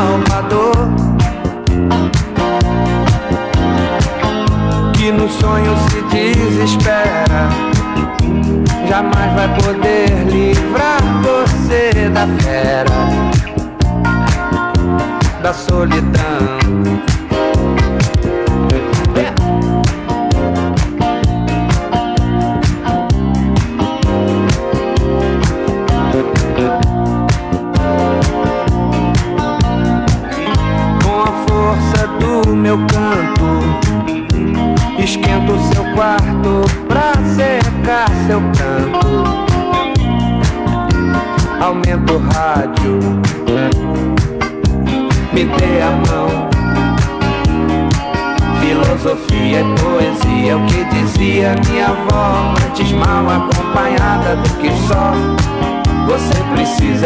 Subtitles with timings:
[0.00, 0.88] Salvador.
[4.94, 7.50] Que no sonho se desespera,
[8.88, 12.90] jamais vai poder livrar você da fera,
[15.42, 17.09] da solidão.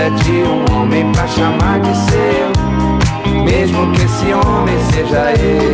[0.04, 5.73] É de um homem pra chamar de seu, mesmo que esse homem seja eu.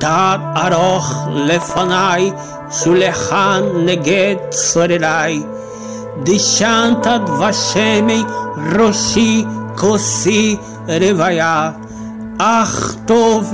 [0.00, 1.10] Tad aroch
[1.48, 2.32] lefanai,
[2.68, 5.36] shulechan neget sorerai.
[6.24, 8.20] Dishantad vashemi
[8.74, 9.44] roshi
[9.76, 11.74] kosi revaya.
[12.40, 13.46] Ach tov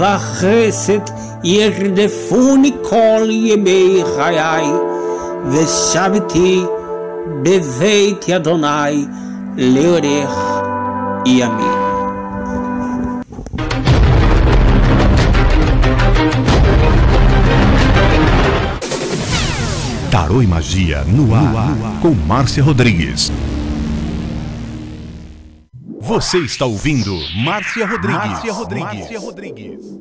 [0.00, 1.06] vachesed
[1.42, 4.68] yerdefuni kol yemei chayai.
[5.52, 6.66] Veshaviti
[7.44, 8.96] beveit yadonai
[9.56, 10.36] leorech
[11.38, 11.83] yamin.
[20.34, 23.30] Tarô e Magia no ar, no ar, com Márcia Rodrigues.
[26.00, 28.30] Você está ouvindo Márcia Rodrigues.
[28.30, 28.98] Márcia Rodrigues.
[28.98, 30.00] Márcia Rodrigues.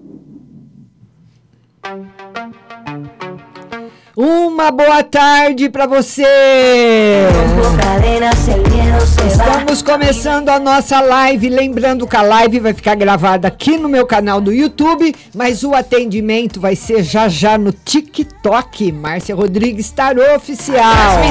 [4.18, 6.26] Uma boa tarde para você!
[9.28, 11.50] Estamos começando a nossa live.
[11.50, 15.74] Lembrando que a live vai ficar gravada aqui no meu canal do YouTube, mas o
[15.74, 18.92] atendimento vai ser já já no TikTok.
[18.92, 21.22] Márcia Rodrigues Tarô Oficial.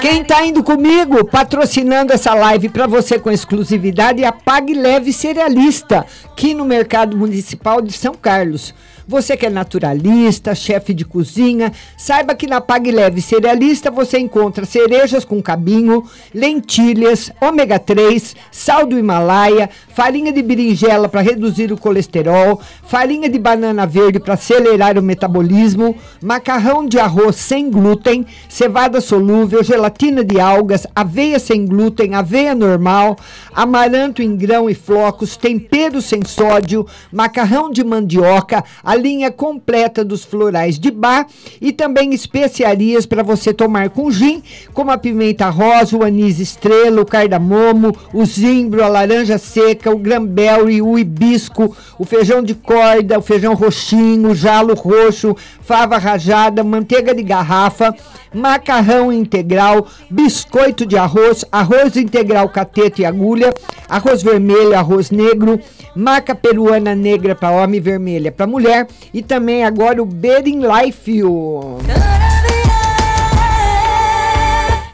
[0.00, 5.12] Quem tá indo comigo, patrocinando essa live para você com exclusividade, é a Pague Leve
[5.12, 8.72] Cerealista, aqui no Mercado Municipal de São Carlos.
[9.10, 14.64] Você que é naturalista, chefe de cozinha, saiba que na Pague Leve Cerealista você encontra
[14.64, 21.76] cerejas com cabinho, lentilhas, ômega 3, sal do Himalaia, farinha de berinjela para reduzir o
[21.76, 29.00] colesterol, farinha de banana verde para acelerar o metabolismo, macarrão de arroz sem glúten, cevada
[29.00, 33.18] solúvel, gelatina de algas, aveia sem glúten, aveia normal,
[33.52, 38.62] amaranto em grão e flocos, tempero sem sódio, macarrão de mandioca,
[39.00, 41.26] linha completa dos florais de bar
[41.60, 44.42] e também especiarias para você tomar com gin,
[44.72, 49.98] como a pimenta rosa, o anis estrela, o cardamomo, o zimbro, a laranja seca, o
[49.98, 56.62] granberry, o hibisco, o feijão de corda, o feijão roxinho, o jalo roxo, fava rajada,
[56.62, 57.94] manteiga de garrafa,
[58.34, 63.52] macarrão integral, biscoito de arroz, arroz integral cateta e agulha,
[63.88, 65.60] arroz vermelho, arroz negro,
[65.94, 71.20] maca peruana negra para homem e vermelha para mulher e também agora o Bedding Life.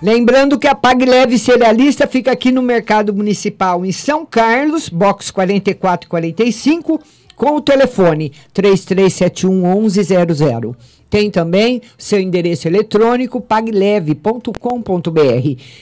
[0.02, 5.31] Lembrando que a Pag Leve Cerealista fica aqui no Mercado Municipal em São Carlos, box
[5.31, 7.00] 4445,
[7.37, 10.75] com o telefone 3371 1100.
[11.09, 14.50] Tem também seu endereço eletrônico pagleve.com.br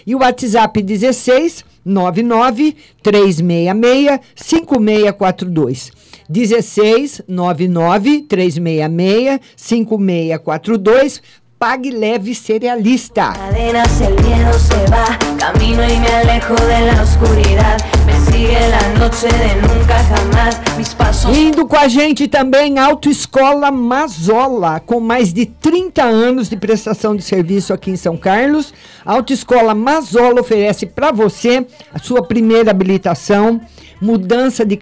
[0.07, 5.93] e o WhatsApp 16 99 366 5642.
[6.29, 11.23] 16 99 366 5642
[11.64, 13.33] Pague Leve Cerealista.
[13.33, 17.79] Cadenas, el miedo se va, camino y me alejo de la oscuridad.
[18.05, 20.61] Me sigue la noche de nunca jamás.
[20.77, 21.35] Mis pasos.
[21.35, 27.22] Indo com a gente também Autoescola Mazola, com mais de 30 anos de prestação de
[27.22, 28.74] serviço aqui em São Carlos.
[29.03, 33.59] A Autoescola Mazola oferece para você a sua primeira habilitação,
[34.03, 34.79] mudança de,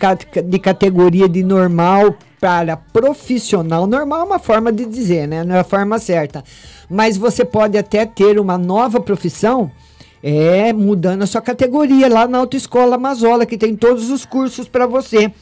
[0.46, 3.86] de categoria de normal para profissional.
[3.86, 5.44] Normal é uma forma de dizer, né?
[5.44, 6.42] Não é a forma certa.
[6.90, 9.70] Mas você pode até ter uma nova profissão
[10.20, 14.88] é, mudando a sua categoria lá na Autoescola Mazola, que tem todos os cursos para
[14.88, 15.32] você.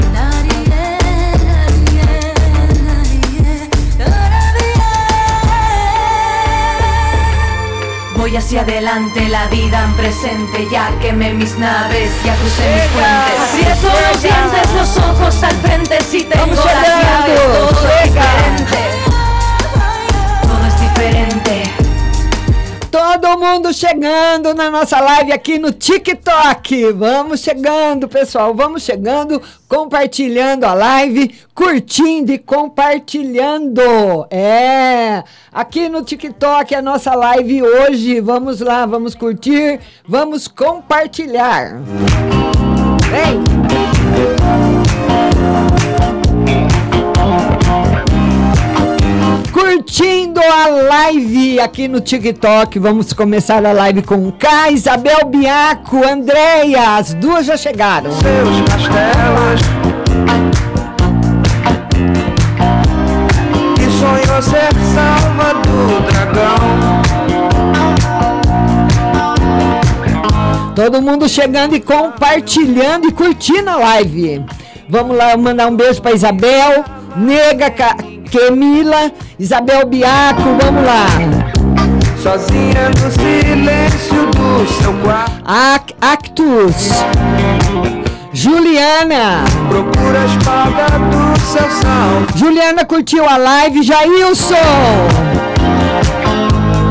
[8.30, 13.74] Voy hacia adelante, la vida en presente, ya quemé mis naves, ya crucé mis puentes.
[13.74, 18.99] Aprieto los dientes, los ojos al frente, si tengo las llaves, todo diferente.
[22.92, 26.92] Todo mundo chegando na nossa live aqui no TikTok.
[26.94, 28.52] Vamos chegando, pessoal.
[28.56, 33.82] Vamos chegando, compartilhando a live, curtindo e compartilhando.
[34.32, 38.20] É, aqui no TikTok a nossa live hoje.
[38.22, 41.80] Vamos lá, vamos curtir, vamos compartilhar.
[43.12, 43.99] Vem.
[49.90, 52.78] Curtindo a live aqui no TikTok.
[52.78, 56.96] Vamos começar a live com K, Isabel Biaco, Andréia.
[56.96, 58.12] As duas já chegaram.
[58.12, 58.60] seus
[63.80, 67.02] E sonhou ser salva do dragão
[70.76, 74.46] Todo mundo chegando e compartilhando e curtindo a live.
[74.88, 76.86] Vamos lá mandar um beijo para Isabel,
[77.18, 77.72] Nega
[78.32, 80.58] Camila, Isabel Biaco.
[80.62, 81.08] Vamos lá.
[82.22, 86.90] Sozinha no silêncio do seu quarto Ac Actus,
[88.34, 89.44] Juliana.
[89.70, 93.82] Procura a espada do seu sal Juliana curtiu a live.
[93.82, 94.56] Jailson.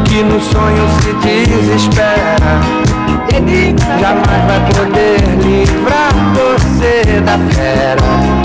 [0.06, 2.60] Que no sonho se desespera
[4.00, 8.37] Jamais vai poder livrar você da fera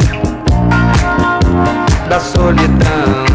[2.14, 3.26] Da solidão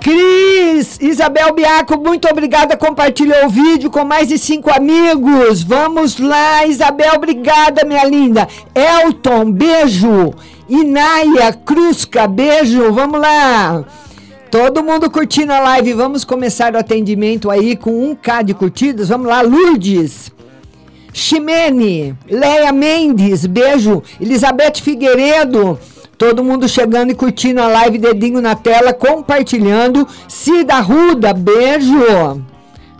[0.00, 2.76] Cris, Isabel Biaco, muito obrigada.
[2.76, 5.64] Compartilhou o vídeo com mais de cinco amigos.
[5.64, 8.46] Vamos lá, Isabel, obrigada, minha linda.
[8.72, 10.32] Elton, beijo.
[10.68, 12.92] Inaia Cruzca, beijo.
[12.92, 13.84] Vamos lá.
[14.48, 15.92] Todo mundo curtindo a live.
[15.92, 19.08] Vamos começar o atendimento aí com 1K de curtidas.
[19.08, 20.37] Vamos lá, Lourdes.
[21.18, 24.02] Ximene, Leia Mendes, beijo.
[24.20, 25.78] Elizabeth Figueiredo,
[26.16, 30.06] todo mundo chegando e curtindo a live, dedinho na tela, compartilhando.
[30.28, 32.40] Cida Ruda, beijo.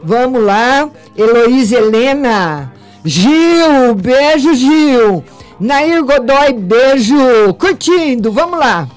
[0.02, 2.72] Vamos lá, Heloísa Helena.
[3.04, 5.24] Gil, beijo, Gil.
[5.60, 7.54] Nair Godoy, beijo.
[7.54, 8.88] Curtindo, vamos lá.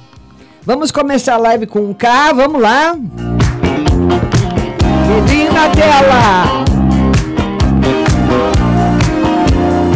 [0.63, 2.95] Vamos começar a live com um K, vamos lá.
[5.07, 6.70] Dedinho na tela.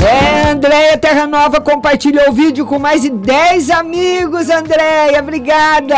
[0.03, 5.95] É, Andréia Terra Nova compartilhou o vídeo com mais de 10 amigos, Andréia, obrigada.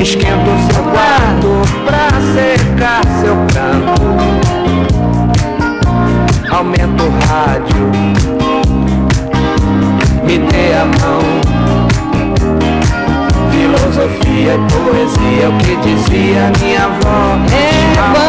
[0.00, 1.48] Esquenta o seu quarto
[1.84, 4.48] pra secar seu canto
[6.50, 8.17] Aumenta o rádio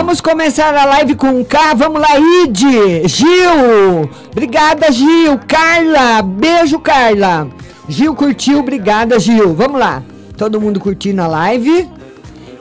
[0.09, 6.79] vamos começar a live com um K, vamos lá, Ide, Gil, obrigada Gil, Carla, beijo
[6.79, 7.47] Carla.
[7.87, 10.01] Gil curtiu, obrigada Gil, vamos lá.
[10.35, 11.87] Todo mundo curtindo a live.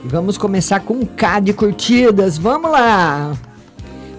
[0.03, 3.31] E vamos começar com um K de curtidas, vamos lá.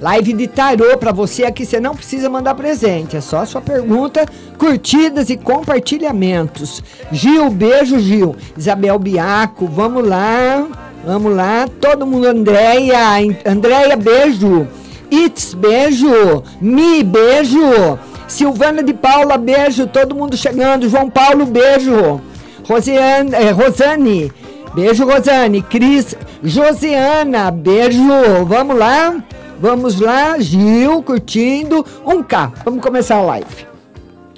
[0.01, 4.27] Live de tarô para você aqui, você não precisa mandar presente, é só sua pergunta,
[4.59, 6.83] curtidas e compartilhamentos.
[7.13, 8.35] Gil, beijo, Gil.
[8.57, 11.69] Isabel Biaco, vamos lá, vamos lá.
[11.81, 14.67] Todo mundo, Andréia, Andréia, beijo.
[15.11, 16.45] It's, beijo.
[16.61, 17.99] Mi, beijo.
[18.29, 19.87] Silvana de Paula, beijo.
[19.87, 20.89] Todo mundo chegando.
[20.89, 22.21] João Paulo, beijo.
[22.67, 24.33] Rosiane, eh, Rosane,
[24.75, 25.63] beijo, Rosane.
[25.63, 28.45] Cris, Josiana, beijo.
[28.47, 29.23] Vamos lá.
[29.61, 31.85] Vamos lá, Gil, curtindo.
[32.07, 32.53] 1K.
[32.65, 33.67] Vamos começar a live.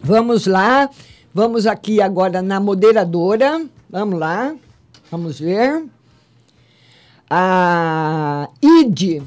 [0.03, 0.89] Vamos lá.
[1.33, 3.63] Vamos aqui agora na moderadora.
[3.89, 4.53] Vamos lá.
[5.11, 5.85] Vamos ver.
[7.35, 9.23] A ID.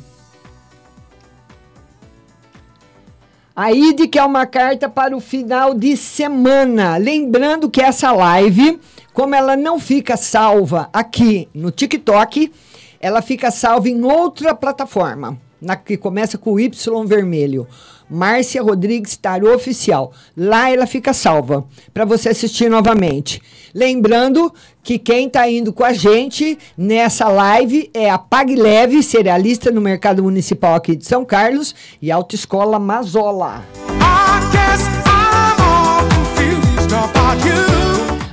[3.56, 6.98] A ID que é uma carta para o final de semana.
[6.98, 8.80] Lembrando que essa live,
[9.12, 12.54] como ela não fica salva aqui no TikTok,
[13.00, 17.68] ela fica salva em outra plataforma na, que começa com o Y vermelho.
[18.10, 20.12] Márcia Rodrigues Tarô Oficial.
[20.36, 23.42] Lá ela fica salva para você assistir novamente.
[23.74, 29.72] Lembrando que quem está indo com a gente nessa live é a Pag Leve, cerealista
[29.72, 33.66] no Mercado Municipal aqui de São Carlos e Autoescola Mazola.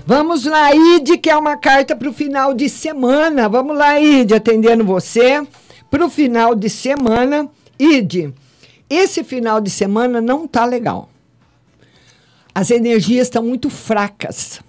[0.05, 3.49] Vamos lá, Ide, que é uma carta para o final de semana.
[3.49, 5.43] Vamos lá, Ide, atendendo você
[5.91, 7.49] para o final de semana.
[7.79, 8.35] Ide,
[8.95, 11.09] esse final de semana não tá legal.
[12.55, 14.61] As energias estão muito fracas.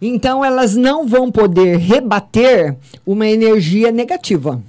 [0.00, 4.62] Então, elas não vão poder rebater uma energia negativa.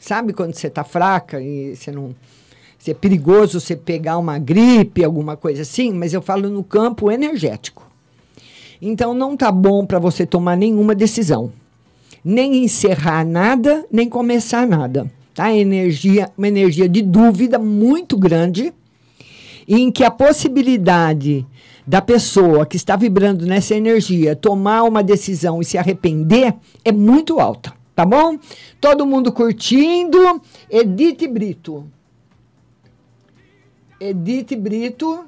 [0.00, 2.14] Sabe quando você está fraca e você não.
[2.86, 7.84] é perigoso você pegar uma gripe, alguma coisa assim, mas eu falo no campo energético.
[8.80, 11.52] Então, não tá bom para você tomar nenhuma decisão
[12.28, 15.08] nem encerrar nada, nem começar nada.
[15.36, 15.54] Tá?
[15.54, 18.72] Energia, uma energia de dúvida muito grande,
[19.68, 21.46] em que a possibilidade
[21.86, 27.38] da pessoa que está vibrando nessa energia tomar uma decisão e se arrepender é muito
[27.38, 28.38] alta, tá bom?
[28.80, 30.40] Todo mundo curtindo.
[30.70, 31.84] Edith Brito.
[34.00, 35.26] Edith Brito.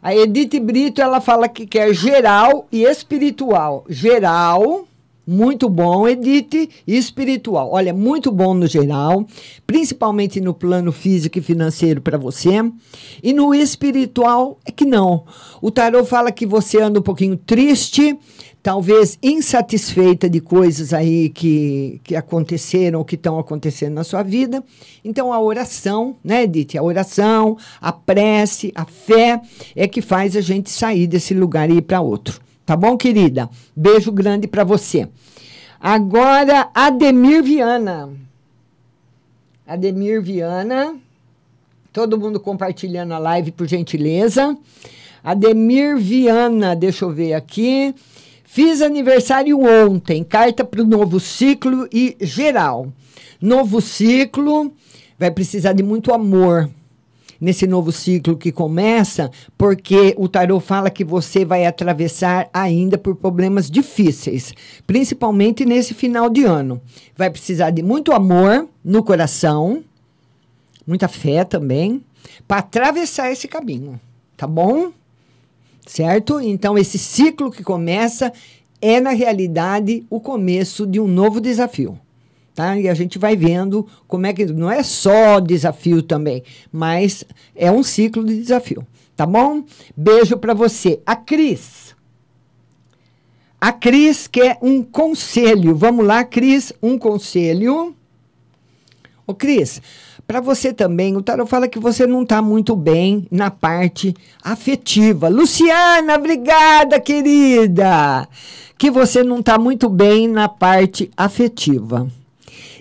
[0.00, 3.84] A Edith Brito, ela fala que quer geral e espiritual.
[3.88, 4.86] Geral
[5.26, 7.70] muito bom, Edith, espiritual.
[7.72, 9.26] Olha, muito bom no geral,
[9.66, 12.50] principalmente no plano físico e financeiro para você.
[13.22, 15.24] E no espiritual é que não.
[15.62, 18.18] O tarot fala que você anda um pouquinho triste,
[18.62, 24.62] talvez insatisfeita de coisas aí que, que aconteceram ou que estão acontecendo na sua vida.
[25.02, 26.76] Então a oração, né, Edith?
[26.76, 29.40] A oração, a prece, a fé
[29.74, 32.43] é que faz a gente sair desse lugar e ir para outro.
[32.64, 33.50] Tá bom, querida?
[33.76, 35.08] Beijo grande para você.
[35.78, 38.08] Agora, Ademir Viana.
[39.66, 40.96] Ademir Viana.
[41.92, 44.56] Todo mundo compartilhando a live, por gentileza.
[45.22, 47.94] Ademir Viana, deixa eu ver aqui.
[48.44, 50.24] Fiz aniversário ontem.
[50.24, 52.90] Carta para o novo ciclo e geral.
[53.40, 54.72] Novo ciclo
[55.18, 56.70] vai precisar de muito amor
[57.40, 63.16] nesse novo ciclo que começa, porque o tarot fala que você vai atravessar ainda por
[63.16, 64.52] problemas difíceis,
[64.86, 66.80] principalmente nesse final de ano.
[67.16, 69.82] Vai precisar de muito amor no coração,
[70.86, 72.02] muita fé também,
[72.46, 74.00] para atravessar esse caminho,
[74.36, 74.92] tá bom?
[75.86, 76.40] Certo?
[76.40, 78.32] Então esse ciclo que começa
[78.80, 81.98] é na realidade o começo de um novo desafio.
[82.54, 82.78] Tá?
[82.78, 87.68] E a gente vai vendo como é que não é só desafio também, mas é
[87.70, 88.86] um ciclo de desafio,
[89.16, 89.64] tá bom?
[89.96, 91.00] Beijo para você.
[91.04, 91.96] A Cris.
[93.60, 95.74] A Cris quer um conselho.
[95.74, 97.92] Vamos lá, Cris, um conselho.
[99.26, 99.82] Ô, Cris,
[100.26, 105.28] para você também, o Tarot fala que você não está muito bem na parte afetiva.
[105.28, 108.28] Luciana, obrigada, querida.
[108.78, 112.06] Que você não está muito bem na parte afetiva.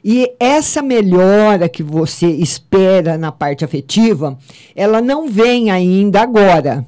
[0.04, 4.38] E essa melhora que você espera na parte afetiva,
[4.76, 6.86] ela não vem ainda agora.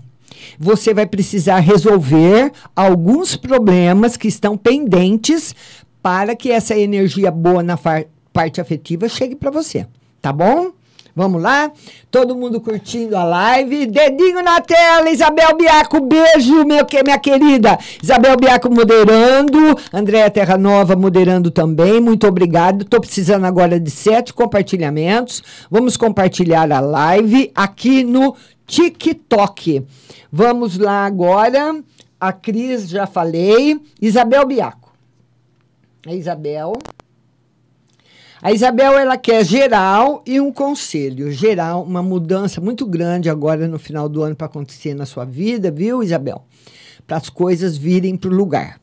[0.59, 5.55] Você vai precisar resolver alguns problemas que estão pendentes
[6.03, 7.79] para que essa energia boa na
[8.33, 9.87] parte afetiva chegue para você,
[10.21, 10.71] tá bom?
[11.15, 11.71] Vamos lá?
[12.11, 13.85] Todo mundo curtindo a live.
[13.85, 17.79] Dedinho na tela, Isabel Biaco, beijo, meu, minha querida.
[18.03, 19.57] Isabel Biaco moderando,
[19.93, 22.01] Andréa Terra Nova moderando também.
[22.01, 22.81] Muito obrigado.
[22.81, 25.41] Estou precisando agora de sete compartilhamentos.
[25.71, 28.35] Vamos compartilhar a live aqui no
[28.67, 29.85] TikTok.
[30.29, 31.81] Vamos lá agora.
[32.19, 33.79] A Cris, já falei.
[34.01, 34.91] Isabel Biaco.
[36.05, 36.73] A Isabel.
[38.45, 41.31] A Isabel, ela quer geral e um conselho.
[41.31, 45.71] Geral, uma mudança muito grande agora no final do ano para acontecer na sua vida,
[45.71, 46.45] viu, Isabel?
[47.07, 48.79] Para as coisas virem para o lugar.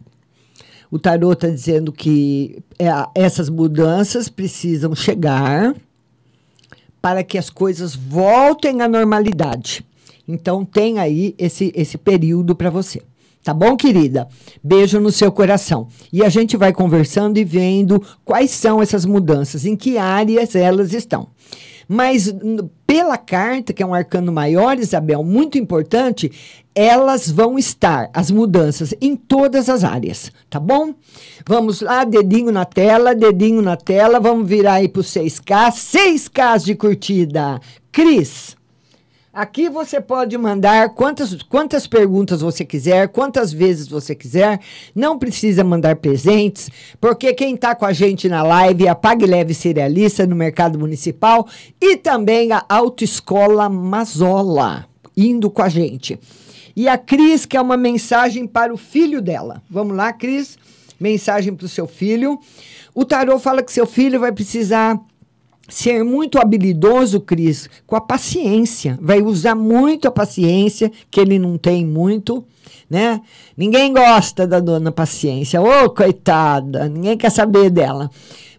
[0.90, 5.76] O tarot está dizendo que é, essas mudanças precisam chegar
[7.00, 9.86] para que as coisas voltem à normalidade.
[10.26, 13.00] Então, tem aí esse, esse período para você.
[13.42, 14.28] Tá bom, querida?
[14.62, 15.88] Beijo no seu coração.
[16.12, 20.94] E a gente vai conversando e vendo quais são essas mudanças, em que áreas elas
[20.94, 21.28] estão.
[21.88, 22.32] Mas
[22.86, 26.30] pela carta, que é um arcano maior, Isabel, muito importante,
[26.74, 30.94] elas vão estar, as mudanças, em todas as áreas, tá bom?
[31.46, 36.74] Vamos lá, dedinho na tela, dedinho na tela, vamos virar aí para 6K, 6K de
[36.74, 37.60] curtida.
[37.90, 38.56] Cris.
[39.34, 44.60] Aqui você pode mandar quantas, quantas perguntas você quiser, quantas vezes você quiser.
[44.94, 46.68] Não precisa mandar presentes,
[47.00, 50.78] porque quem está com a gente na live é a Pague Leve Cerealista no Mercado
[50.78, 51.48] Municipal
[51.80, 54.84] e também a Autoescola Mazola,
[55.16, 56.20] indo com a gente.
[56.76, 59.62] E a Cris quer uma mensagem para o filho dela.
[59.70, 60.58] Vamos lá, Cris?
[61.00, 62.38] Mensagem para o seu filho.
[62.94, 65.00] O tarô fala que seu filho vai precisar
[65.72, 68.98] ser muito habilidoso, Cris, com a paciência.
[69.00, 72.44] Vai usar muito a paciência, que ele não tem muito,
[72.90, 73.22] né?
[73.56, 75.62] Ninguém gosta da dona paciência.
[75.62, 78.10] Ô, oh, coitada, ninguém quer saber dela.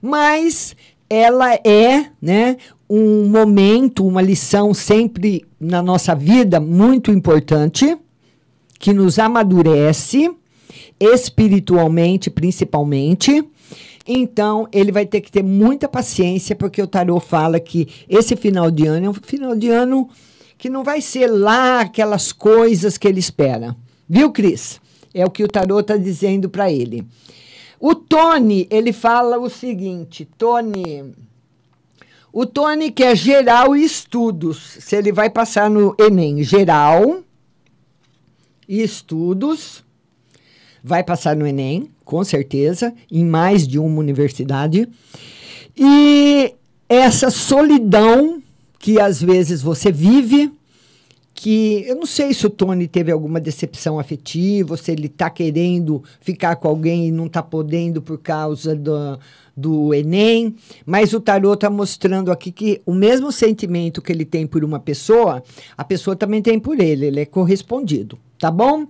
[0.01, 0.75] Mas
[1.07, 2.57] ela é, né,
[2.89, 7.95] um momento, uma lição sempre na nossa vida muito importante,
[8.79, 10.31] que nos amadurece
[10.99, 13.47] espiritualmente, principalmente
[14.05, 18.69] então, ele vai ter que ter muita paciência, porque o tarô fala que esse final
[18.69, 20.09] de ano é um final de ano
[20.57, 23.75] que não vai ser lá aquelas coisas que ele espera.
[24.07, 24.81] Viu, Cris?
[25.13, 27.05] É o que o tarô está dizendo para ele.
[27.79, 31.13] O Tony, ele fala o seguinte: Tony.
[32.31, 34.77] O Tony quer geral e estudos.
[34.79, 37.21] Se ele vai passar no Enem geral
[38.67, 39.83] e estudos,
[40.83, 44.87] vai passar no Enem com certeza, em mais de uma universidade.
[45.75, 46.53] E
[46.87, 48.41] essa solidão
[48.79, 50.51] que às vezes você vive,
[51.33, 56.03] que eu não sei se o Tony teve alguma decepção afetiva, se ele está querendo
[56.21, 59.17] ficar com alguém e não está podendo por causa do,
[59.55, 64.45] do Enem, mas o tarot está mostrando aqui que o mesmo sentimento que ele tem
[64.45, 65.43] por uma pessoa,
[65.77, 68.85] a pessoa também tem por ele, ele é correspondido, tá bom?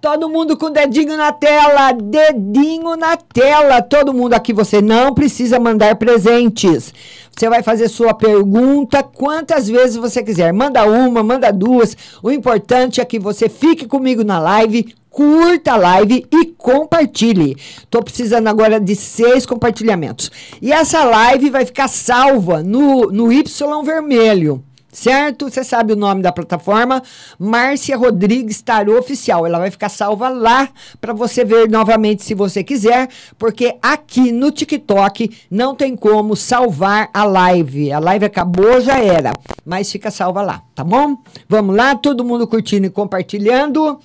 [0.00, 3.80] Todo mundo com dedinho na tela, dedinho na tela.
[3.80, 6.92] Todo mundo aqui, você não precisa mandar presentes.
[7.34, 10.52] Você vai fazer sua pergunta quantas vezes você quiser.
[10.52, 11.96] Manda uma, manda duas.
[12.22, 17.56] O importante é que você fique comigo na live, curta a live e compartilhe.
[17.88, 20.30] Tô precisando agora de seis compartilhamentos.
[20.60, 24.62] E essa live vai ficar salva no, no Y vermelho
[24.96, 25.50] certo?
[25.50, 27.02] Você sabe o nome da plataforma,
[27.38, 29.44] Márcia Rodrigues Tarô Oficial.
[29.44, 30.68] Ela vai ficar salva lá
[31.00, 37.10] para você ver novamente se você quiser, porque aqui no TikTok não tem como salvar
[37.12, 37.92] a live.
[37.92, 39.34] A live acabou, já era,
[39.66, 41.18] mas fica salva lá, tá bom?
[41.46, 44.00] Vamos lá, todo mundo curtindo e compartilhando.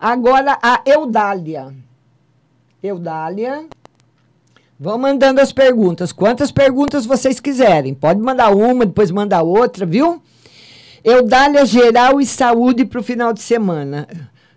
[0.00, 1.74] Agora a Eudália.
[2.82, 3.66] Eudália.
[4.78, 6.12] Vão mandando as perguntas.
[6.12, 7.94] Quantas perguntas vocês quiserem.
[7.94, 10.20] Pode mandar uma, depois mandar outra, viu?
[11.04, 14.08] Eudália geral e saúde para o final de semana.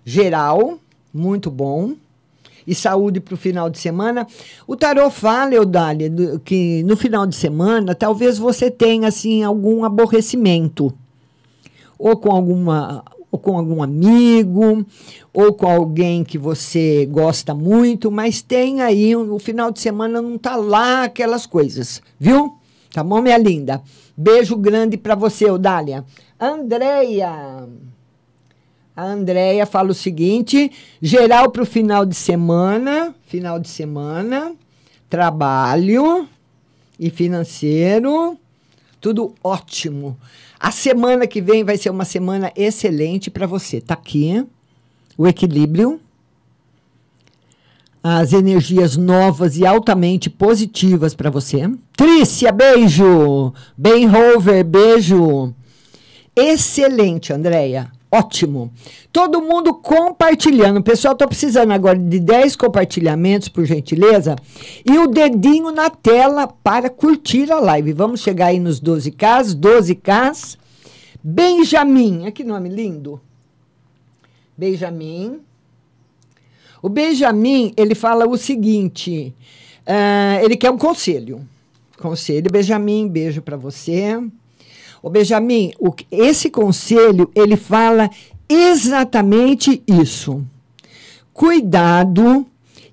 [0.03, 0.79] Geral,
[1.13, 1.93] muito bom.
[2.67, 4.25] E saúde para o final de semana.
[4.65, 6.11] O tarot fala, Eudália,
[6.43, 10.91] que no final de semana talvez você tenha assim algum aborrecimento
[11.97, 13.03] ou com alguma
[13.35, 14.85] ou com algum amigo,
[15.33, 20.37] ou com alguém que você gosta muito, mas tem aí, o final de semana não
[20.37, 22.55] tá lá aquelas coisas, viu?
[22.93, 23.81] Tá bom, minha linda?
[24.15, 26.05] Beijo grande para você, Odália.
[26.39, 27.67] Andréia.
[28.95, 30.71] A Andréia fala o seguinte:
[31.01, 34.53] geral para o final de semana, final de semana,
[35.09, 36.25] trabalho
[36.97, 38.37] e financeiro,
[38.99, 40.17] tudo ótimo.
[40.59, 43.79] A semana que vem vai ser uma semana excelente para você.
[43.79, 44.45] Tá aqui
[45.17, 45.99] o equilíbrio,
[48.03, 51.69] as energias novas e altamente positivas para você.
[51.95, 53.53] Trícia, beijo.
[53.77, 55.53] Ben Hover, beijo.
[56.35, 57.91] Excelente, Andréia.
[58.17, 58.71] Ótimo.
[59.11, 60.81] Todo mundo compartilhando.
[60.81, 64.35] Pessoal, estou precisando agora de 10 compartilhamentos, por gentileza.
[64.85, 67.91] E o dedinho na tela para curtir a live.
[67.91, 69.53] Vamos chegar aí nos 12Ks.
[69.59, 70.57] 12Ks.
[71.21, 72.31] Benjamin.
[72.31, 73.19] Que nome lindo.
[74.57, 75.41] Benjamin.
[76.81, 79.33] O Benjamin, ele fala o seguinte.
[79.85, 81.45] Uh, ele quer um conselho.
[81.97, 82.49] Conselho.
[82.49, 84.19] Benjamin, beijo para você.
[85.05, 88.09] Ô, Benjamin, o, esse conselho, ele fala
[88.49, 90.43] exatamente isso.
[91.31, 92.43] Cuidado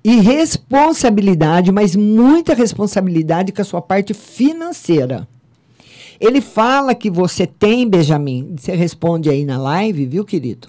[0.03, 5.27] e responsabilidade, mas muita responsabilidade com a sua parte financeira.
[6.19, 10.67] Ele fala que você tem, Benjamin, você responde aí na live, viu, querido?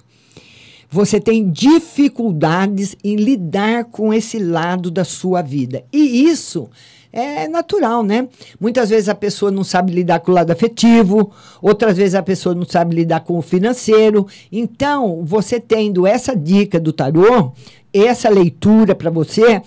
[0.89, 5.83] Você tem dificuldades em lidar com esse lado da sua vida.
[5.93, 6.71] E isso
[7.15, 8.27] é natural, né?
[8.59, 12.53] Muitas vezes a pessoa não sabe lidar com o lado afetivo, outras vezes a pessoa
[12.53, 14.27] não sabe lidar com o financeiro.
[14.51, 17.53] Então, você tendo essa dica do tarô,
[17.93, 19.61] essa leitura para você,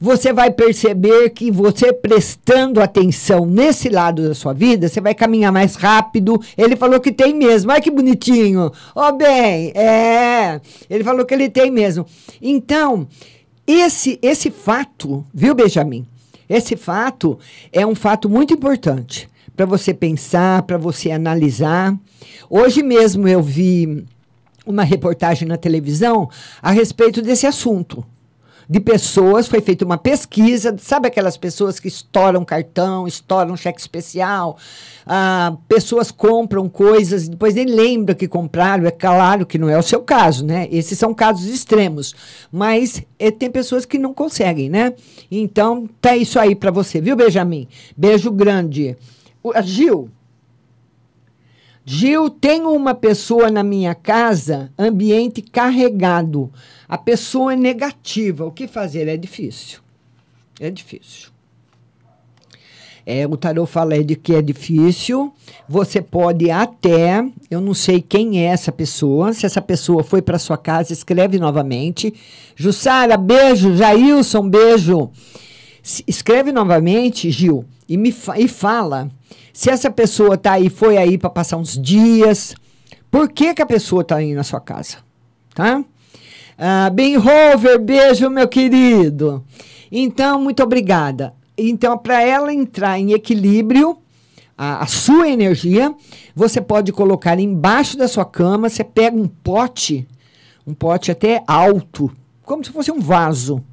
[0.00, 5.52] você vai perceber que você prestando atenção nesse lado da sua vida, você vai caminhar
[5.52, 6.40] mais rápido.
[6.56, 7.70] Ele falou que tem mesmo.
[7.70, 8.72] Olha que bonitinho.
[8.96, 10.60] Ó, oh, bem, é.
[10.88, 12.04] Ele falou que ele tem mesmo.
[12.42, 13.06] Então,
[13.66, 16.06] esse esse fato, viu, Benjamin?
[16.50, 17.38] Esse fato
[17.72, 21.96] é um fato muito importante para você pensar, para você analisar.
[22.50, 24.04] Hoje mesmo eu vi
[24.66, 26.28] uma reportagem na televisão
[26.60, 28.04] a respeito desse assunto.
[28.70, 34.56] De pessoas, foi feita uma pesquisa, sabe aquelas pessoas que estouram cartão, estouram cheque especial,
[35.04, 39.82] ah, pessoas compram coisas, depois nem lembram que compraram, é claro que não é o
[39.82, 40.68] seu caso, né?
[40.70, 42.14] Esses são casos extremos,
[42.52, 44.94] mas é, tem pessoas que não conseguem, né?
[45.28, 47.66] Então, tá isso aí para você, viu, Benjamin?
[47.96, 48.96] Beijo grande.
[49.42, 50.08] O, Gil,
[51.92, 56.48] Gil, tenho uma pessoa na minha casa, ambiente carregado.
[56.88, 58.46] A pessoa é negativa.
[58.46, 59.08] O que fazer?
[59.08, 59.80] É difícil.
[60.60, 61.30] É difícil.
[63.04, 65.32] É, o tarot fala de que é difícil.
[65.68, 69.32] Você pode até, eu não sei quem é essa pessoa.
[69.32, 72.14] Se essa pessoa foi para sua casa, escreve novamente.
[72.54, 73.74] Jussara, beijo.
[73.74, 75.10] Jailson, beijo.
[76.06, 79.10] Escreve novamente, Gil, e me fa e fala
[79.52, 82.54] se essa pessoa tá aí, foi aí para passar uns dias,
[83.10, 84.98] por que, que a pessoa tá aí na sua casa?
[85.54, 85.84] Tá?
[86.56, 89.44] Ah, ben Rover, beijo, meu querido.
[89.90, 91.34] Então, muito obrigada.
[91.58, 93.98] Então, para ela entrar em equilíbrio,
[94.56, 95.94] a, a, sua energia,
[96.34, 100.06] você pode colocar embaixo da sua cama, você pega um pote,
[100.66, 102.10] um pote até alto,
[102.44, 103.64] como se fosse um vaso.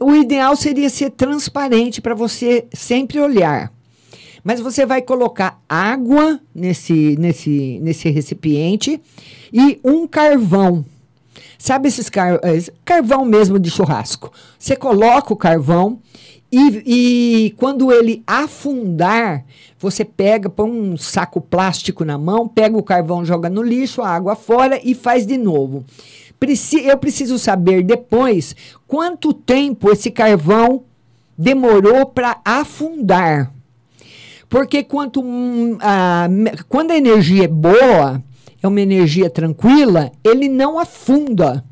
[0.00, 3.72] O ideal seria ser transparente para você sempre olhar.
[4.42, 9.00] Mas você vai colocar água nesse, nesse, nesse recipiente
[9.52, 10.84] e um carvão.
[11.58, 12.40] Sabe esses car
[12.84, 14.30] carvão mesmo de churrasco?
[14.58, 15.98] Você coloca o carvão
[16.56, 19.44] e, e, quando ele afundar,
[19.76, 24.10] você pega, põe um saco plástico na mão, pega o carvão, joga no lixo, a
[24.10, 25.84] água fora e faz de novo.
[26.84, 28.54] Eu preciso saber depois
[28.86, 30.84] quanto tempo esse carvão
[31.36, 33.52] demorou para afundar.
[34.48, 35.24] Porque quanto,
[35.80, 36.28] a,
[36.68, 38.22] quando a energia é boa,
[38.62, 41.64] é uma energia tranquila, ele não afunda.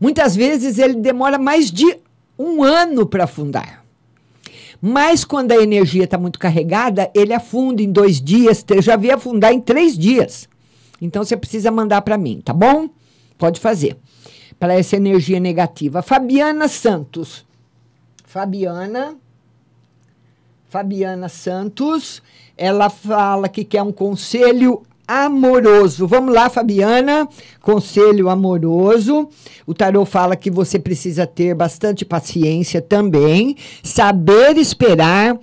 [0.00, 1.98] Muitas vezes ele demora mais de
[2.38, 3.84] um ano para afundar.
[4.80, 8.64] Mas quando a energia está muito carregada, ele afunda em dois dias.
[8.68, 10.48] Eu já vi afundar em três dias.
[11.00, 12.88] Então você precisa mandar para mim, tá bom?
[13.38, 13.96] Pode fazer.
[14.58, 16.02] Para essa energia negativa.
[16.02, 17.44] Fabiana Santos.
[18.24, 19.16] Fabiana
[20.74, 22.20] Fabiana Santos.
[22.56, 26.06] Ela fala que quer um conselho amoroso.
[26.06, 27.28] Vamos lá, Fabiana.
[27.60, 29.28] Conselho amoroso.
[29.66, 35.38] O tarô fala que você precisa ter bastante paciência também, saber esperar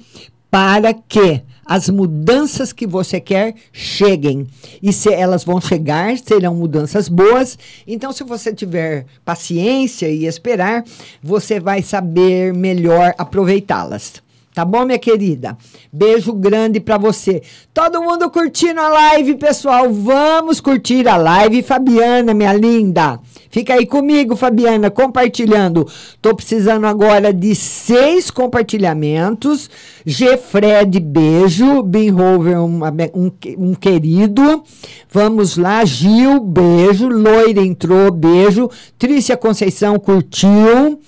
[0.50, 1.42] para que
[1.72, 4.46] as mudanças que você quer cheguem.
[4.84, 7.58] E se elas vão chegar, serão mudanças boas.
[7.88, 10.84] Então, se você tiver paciência e esperar,
[11.24, 14.22] você vai saber melhor aproveitá-las.
[14.54, 15.58] Tá bom, minha querida?
[15.93, 17.41] Beijo grande para você.
[17.74, 19.89] Todo mundo curtindo a live, pessoal.
[19.89, 21.64] Vamos curtir a live.
[21.64, 23.18] Fabiana, minha linda.
[23.49, 25.88] Fica aí comigo, Fabiana, compartilhando.
[26.22, 29.70] Tô precisando agora de seis compartilhamentos.
[30.06, 31.82] Gefred, beijo.
[31.82, 32.82] Binhover, um,
[33.16, 34.64] um, um querido.
[35.10, 35.86] Vamos lá.
[35.86, 37.08] Gil, beijo.
[37.08, 38.70] Loira entrou, beijo.
[38.99, 40.99] Trícia Conceição curtiu.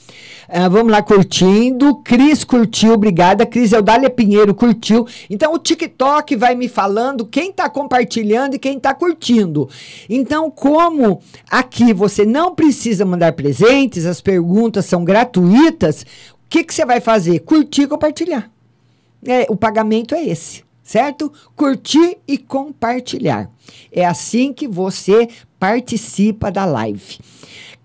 [0.55, 1.95] Uh, vamos lá, curtindo.
[2.03, 3.43] Cris curtiu, obrigada.
[3.43, 5.07] Cris Eudália Pinheiro curtiu.
[5.27, 9.67] Então, o TikTok vai me falando quem está compartilhando e quem está curtindo.
[10.07, 16.71] Então, como aqui você não precisa mandar presentes, as perguntas são gratuitas, o que, que
[16.71, 17.39] você vai fazer?
[17.39, 18.51] Curtir e compartilhar.
[19.25, 21.33] É, o pagamento é esse, certo?
[21.55, 23.49] Curtir e compartilhar.
[23.91, 27.17] É assim que você participa da live.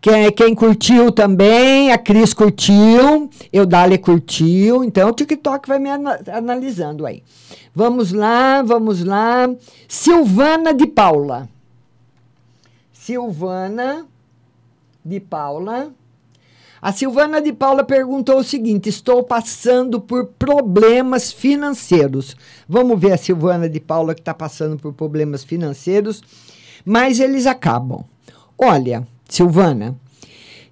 [0.01, 6.20] Quem, quem curtiu também, a Cris curtiu, Eudale curtiu, então o TikTok vai me ana
[6.32, 7.22] analisando aí.
[7.74, 9.51] Vamos lá, vamos lá.
[9.88, 11.49] Silvana de Paula.
[12.92, 14.07] Silvana
[15.05, 15.92] de Paula.
[16.80, 22.36] A Silvana de Paula perguntou o seguinte: estou passando por problemas financeiros.
[22.68, 26.22] Vamos ver a Silvana de Paula que está passando por problemas financeiros,
[26.84, 28.05] mas eles acabam.
[28.57, 29.97] Olha, Silvana,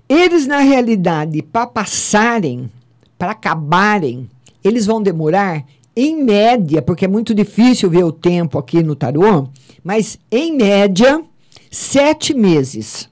[0.08, 2.70] eles na realidade, para passarem,
[3.18, 4.28] para acabarem,
[4.64, 9.48] eles vão demorar, em média, porque é muito difícil ver o tempo aqui no tarô,
[9.82, 11.22] mas em média,
[11.70, 13.08] sete meses.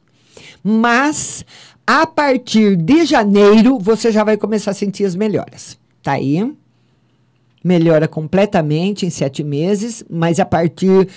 [0.63, 1.45] Mas
[1.87, 5.79] a partir de janeiro, você já vai começar a sentir as melhoras.
[6.03, 6.55] Tá aí?
[7.65, 11.09] Melhora completamente em sete meses, mas a partir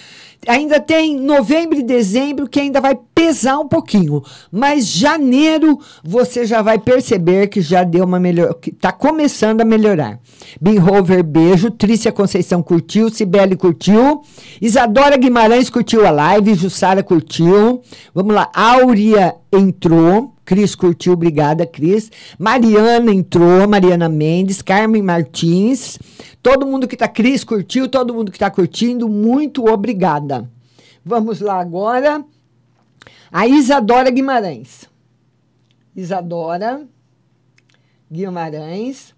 [0.46, 6.62] Ainda tem novembro e dezembro que ainda vai pesar um pouquinho, mas janeiro você já
[6.62, 10.20] vai perceber que já deu uma melhor, que está começando a melhorar.
[10.62, 11.72] Binhover, beijo.
[11.72, 14.22] Trícia Conceição curtiu, Cibele curtiu,
[14.62, 17.82] Isadora Guimarães curtiu a live, Jussara curtiu.
[18.14, 20.34] Vamos lá, Áurea entrou.
[20.46, 22.12] Cris curtiu, obrigada, Cris.
[22.40, 26.00] Mariana entrou, Mariana Mendes, Carmen Martins.
[26.42, 30.50] Todo mundo que está, Cris curtiu, todo mundo que está curtindo, muito obrigada.
[31.04, 32.24] Vamos lá agora.
[33.32, 34.90] A Isadora Guimarães.
[35.96, 36.88] Isadora
[38.12, 39.14] Guimarães.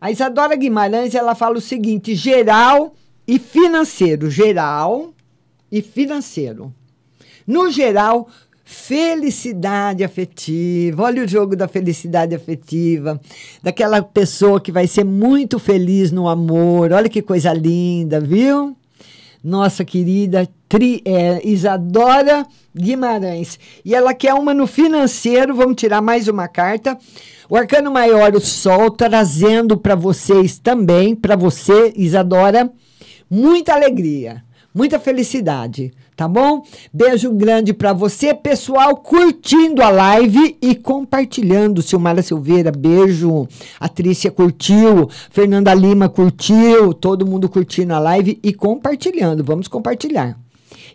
[0.00, 2.94] A Isadora Guimarães, ela fala o seguinte: geral
[3.26, 4.30] e financeiro.
[4.30, 5.14] Geral
[5.70, 6.74] e financeiro.
[7.46, 8.28] No geral,
[8.64, 11.02] Felicidade afetiva.
[11.02, 13.20] Olha o jogo da felicidade afetiva.
[13.62, 16.92] Daquela pessoa que vai ser muito feliz no amor.
[16.92, 18.76] Olha que coisa linda, viu?
[19.42, 23.58] Nossa querida tri, é, Isadora Guimarães.
[23.84, 25.54] E ela quer uma no financeiro.
[25.54, 26.96] Vamos tirar mais uma carta.
[27.50, 32.72] O arcano maior, o sol, trazendo para vocês também, para você, Isadora,
[33.28, 34.42] muita alegria,
[34.72, 35.92] muita felicidade
[36.22, 36.64] tá bom?
[36.92, 41.82] Beijo grande para você, pessoal, curtindo a live e compartilhando.
[41.82, 43.48] Silmara Silveira, beijo.
[43.80, 49.42] A Trícia curtiu, Fernanda Lima curtiu, todo mundo curtindo a live e compartilhando.
[49.42, 50.38] Vamos compartilhar.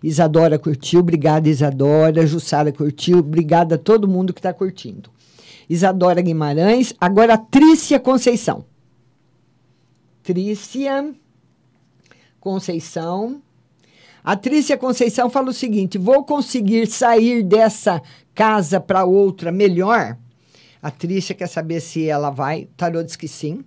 [0.01, 2.25] Isadora curtiu, obrigada Isadora.
[2.25, 5.09] Jussara curtiu, obrigada a todo mundo que está curtindo.
[5.69, 8.63] Isadora Guimarães, agora Trícia Conceição.
[10.23, 11.13] Trícia
[12.39, 13.41] Conceição.
[14.27, 18.01] A Trícia Conceição fala o seguinte: vou conseguir sair dessa
[18.35, 20.17] casa para outra melhor?
[20.83, 22.63] A Trícia quer saber se ela vai.
[22.63, 23.63] O tarô diz que sim.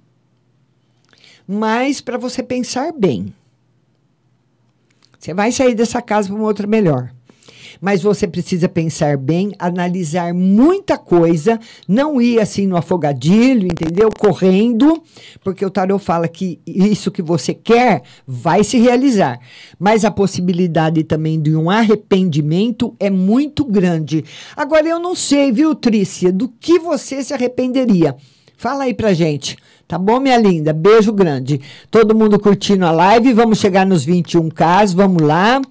[1.49, 3.35] Mas para você pensar bem.
[5.19, 7.11] Você vai sair dessa casa para uma outra melhor
[7.81, 11.59] mas você precisa pensar bem, analisar muita coisa,
[11.89, 14.11] não ir assim no afogadilho, entendeu?
[14.11, 15.03] Correndo,
[15.43, 19.39] porque o tarot fala que isso que você quer vai se realizar,
[19.79, 24.25] mas a possibilidade também de um arrependimento é muito grande.
[24.57, 28.17] Agora eu não sei, viu, Trícia, do que você se arrependeria?
[28.57, 29.57] Fala aí pra gente.
[29.89, 30.73] Tá bom, minha linda?
[30.73, 31.61] Beijo grande.
[31.91, 33.33] Todo mundo curtindo a live.
[33.33, 34.95] Vamos chegar nos 21 casos.
[34.95, 35.63] Vamos lá.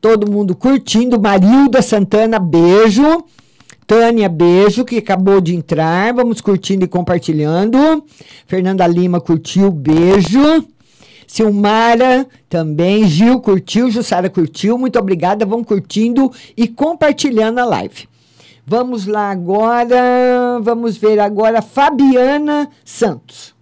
[0.00, 1.20] Todo mundo curtindo.
[1.20, 3.24] Marilda Santana, beijo.
[3.86, 6.12] Tânia, beijo, que acabou de entrar.
[6.12, 8.04] Vamos curtindo e compartilhando.
[8.46, 10.66] Fernanda Lima curtiu, beijo.
[11.26, 13.06] Silmara também.
[13.06, 14.78] Gil curtiu, Jussara curtiu.
[14.78, 15.44] Muito obrigada.
[15.44, 18.08] Vamos curtindo e compartilhando a live.
[18.66, 20.60] Vamos lá agora.
[20.60, 23.54] Vamos ver agora Fabiana Santos.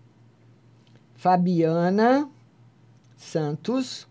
[1.14, 2.28] Fabiana
[3.16, 4.07] Santos.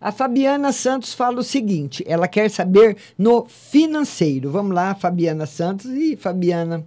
[0.00, 4.50] A Fabiana Santos fala o seguinte: ela quer saber no financeiro.
[4.50, 6.84] Vamos lá, Fabiana Santos e Fabiana.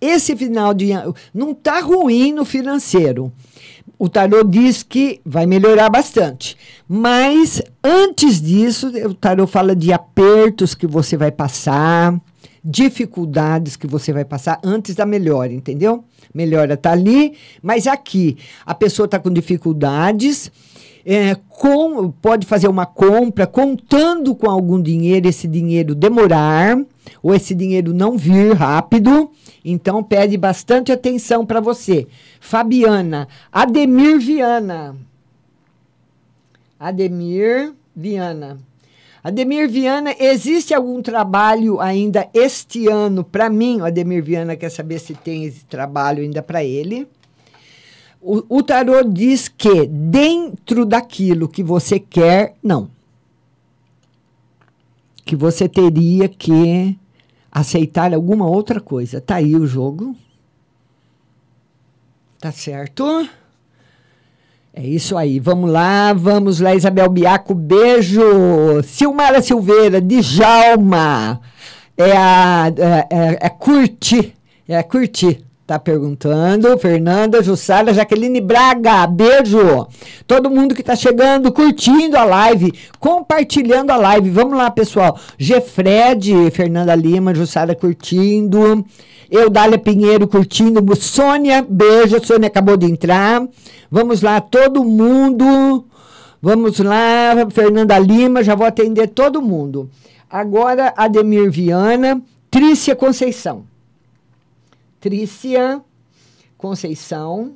[0.00, 3.32] Esse final de ano não está ruim no financeiro.
[3.98, 6.56] O tarô diz que vai melhorar bastante.
[6.88, 12.20] Mas antes disso, o tarô fala de apertos que você vai passar,
[12.64, 16.04] dificuldades que você vai passar antes da melhora, entendeu?
[16.34, 20.50] Melhora está ali, mas aqui a pessoa está com dificuldades
[21.04, 26.78] é, com, pode fazer uma compra contando com algum dinheiro, esse dinheiro demorar
[27.22, 29.30] ou esse dinheiro não vir rápido.
[29.64, 32.06] Então, pede bastante atenção para você.
[32.40, 34.96] Fabiana, Ademir Viana.
[36.78, 38.58] Ademir Viana.
[39.22, 43.80] Ademir Viana, existe algum trabalho ainda este ano para mim?
[43.80, 47.06] O Ademir Viana quer saber se tem esse trabalho ainda para ele.
[48.22, 52.88] O, o tarô diz que dentro daquilo que você quer, não.
[55.24, 56.96] Que você teria que
[57.50, 59.20] aceitar alguma outra coisa.
[59.20, 60.16] Tá aí o jogo.
[62.38, 63.28] Tá certo?
[64.72, 65.40] É isso aí.
[65.40, 67.54] Vamos lá, vamos lá, Isabel Biaco.
[67.54, 68.22] Beijo.
[68.84, 71.40] Silmara Silveira, Djalma.
[71.96, 72.72] É a.
[72.78, 74.32] É, é, é curtir.
[74.66, 75.44] É curtir.
[75.66, 76.76] Tá perguntando.
[76.76, 79.86] Fernanda, Jussara, Jaqueline Braga, beijo.
[80.26, 84.28] Todo mundo que tá chegando, curtindo a live, compartilhando a live.
[84.30, 85.18] Vamos lá, pessoal.
[85.38, 88.84] Gefred, Fernanda Lima, Jussara curtindo.
[89.30, 90.84] Eudália Pinheiro curtindo.
[90.96, 92.22] Sônia, beijo.
[92.24, 93.46] Sônia acabou de entrar.
[93.90, 95.86] Vamos lá, todo mundo.
[96.40, 99.88] Vamos lá, Fernanda Lima, já vou atender todo mundo.
[100.28, 103.71] Agora, Ademir Viana, Trícia Conceição.
[105.02, 105.82] Trícia
[106.56, 107.54] Conceição.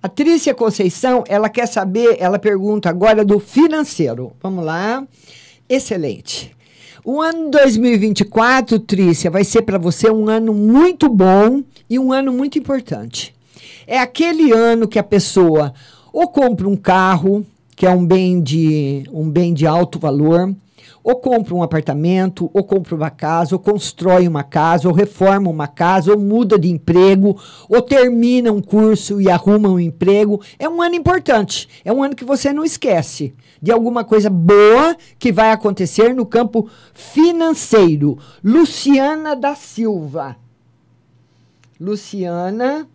[0.00, 4.32] A Trícia Conceição, ela quer saber, ela pergunta agora do financeiro.
[4.40, 5.04] Vamos lá.
[5.68, 6.54] Excelente.
[7.04, 12.32] O ano 2024, Trícia, vai ser para você um ano muito bom e um ano
[12.32, 13.34] muito importante.
[13.84, 15.74] É aquele ano que a pessoa
[16.12, 20.54] ou compra um carro, que é um bem de, um bem de alto valor,
[21.02, 25.66] ou compra um apartamento, ou compra uma casa, ou constrói uma casa, ou reforma uma
[25.66, 30.40] casa, ou muda de emprego, ou termina um curso e arruma um emprego.
[30.58, 31.68] É um ano importante.
[31.84, 36.26] É um ano que você não esquece de alguma coisa boa que vai acontecer no
[36.26, 38.18] campo financeiro.
[38.42, 40.36] Luciana da Silva.
[41.80, 42.86] Luciana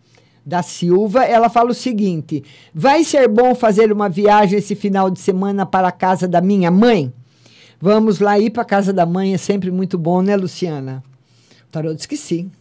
[0.45, 2.43] da Silva, ela fala o seguinte:
[2.74, 6.72] vai ser bom fazer uma viagem esse final de semana para a casa da minha
[6.72, 7.14] mãe?
[7.80, 11.04] Vamos lá ir para casa da mãe é sempre muito bom, né, Luciana?
[11.68, 12.52] O tarô diz que sim,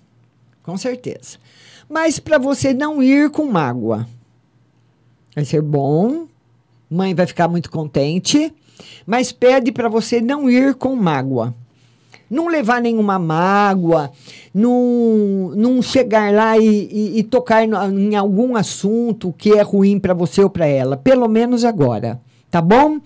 [0.63, 1.39] com certeza.
[1.89, 4.07] Mas para você não ir com mágoa.
[5.35, 6.27] Vai ser bom,
[6.91, 8.53] mãe vai ficar muito contente,
[9.07, 11.55] mas pede para você não ir com mágoa.
[12.29, 14.11] Não levar nenhuma mágoa,
[14.53, 19.99] não, não chegar lá e, e, e tocar no, em algum assunto que é ruim
[19.99, 20.97] para você ou para ela.
[20.97, 22.99] Pelo menos agora, tá bom?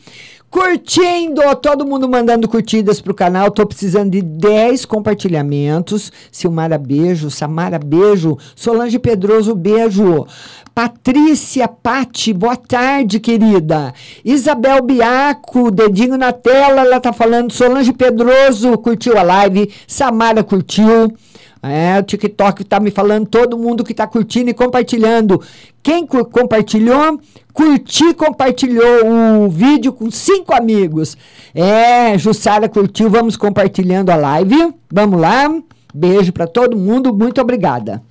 [0.51, 3.53] Curtindo, todo mundo mandando curtidas pro canal.
[3.53, 6.11] Tô precisando de 10 compartilhamentos.
[6.33, 7.31] Silmara, beijo.
[7.31, 8.37] Samara, beijo.
[8.57, 10.27] Solange Pedroso, beijo.
[10.75, 13.95] Patrícia Pati, boa tarde, querida.
[14.25, 17.53] Isabel Biaco, dedinho na tela, ela tá falando.
[17.53, 19.73] Solange Pedroso curtiu a live.
[19.87, 21.15] Samara curtiu.
[21.63, 25.43] É, o TikTok tá me falando, todo mundo que tá curtindo e compartilhando.
[25.83, 27.21] Quem compartilhou,
[27.53, 31.17] curti, compartilhou o vídeo com cinco amigos.
[31.55, 34.75] É, Jussara curtiu, vamos compartilhando a live.
[34.91, 35.49] Vamos lá.
[35.93, 38.03] Beijo para todo mundo, muito obrigada.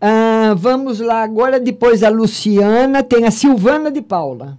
[0.00, 4.58] Ah, vamos lá, agora depois da Luciana, tem a Silvana de Paula.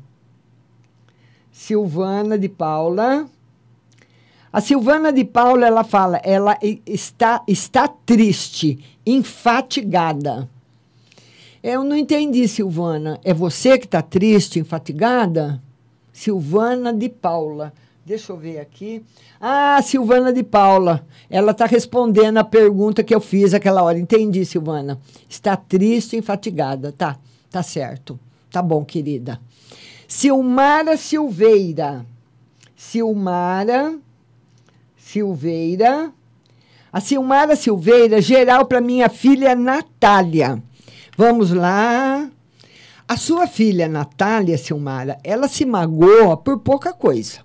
[1.51, 3.25] Silvana de Paula.
[4.53, 10.47] A Silvana de Paula, ela fala, ela está, está triste, infatigada.
[11.63, 13.19] Eu não entendi, Silvana.
[13.23, 15.59] É você que está triste, infatigada?
[16.11, 17.73] Silvana de Paula.
[18.05, 19.03] Deixa eu ver aqui.
[19.41, 21.03] Ah, Silvana de Paula.
[21.31, 23.97] Ela está respondendo a pergunta que eu fiz aquela hora.
[23.97, 24.99] Entendi, Silvana.
[25.27, 26.91] Está triste, infatigada.
[26.91, 27.17] Tá,
[27.49, 28.19] tá certo.
[28.51, 29.41] Tá bom, querida.
[30.07, 32.05] Silmara Silveira.
[32.75, 33.97] Silmara
[35.05, 36.11] Silveira.
[36.91, 40.61] A Silmara Silveira, geral para minha filha Natália.
[41.17, 42.29] Vamos lá.
[43.07, 47.39] A sua filha Natália Silmara, ela se magoa por pouca coisa.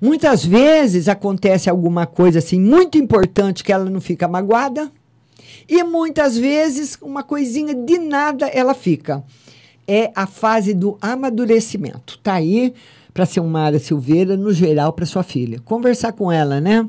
[0.00, 4.90] Muitas vezes acontece alguma coisa assim muito importante que ela não fica magoada.
[5.68, 9.22] E muitas vezes uma coisinha de nada ela fica.
[9.86, 12.18] É a fase do amadurecimento.
[12.18, 12.74] Tá aí
[13.12, 15.60] para Silmara Silveira, no geral, para sua filha.
[15.64, 16.88] Conversar com ela, né?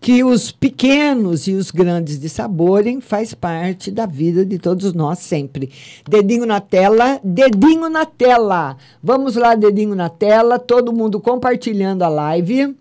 [0.00, 5.18] Que os pequenos e os grandes de saborem faz parte da vida de todos nós
[5.18, 5.70] sempre.
[6.08, 8.78] Dedinho na tela, dedinho na tela.
[9.02, 12.74] Vamos lá, dedinho na tela, todo mundo compartilhando a live.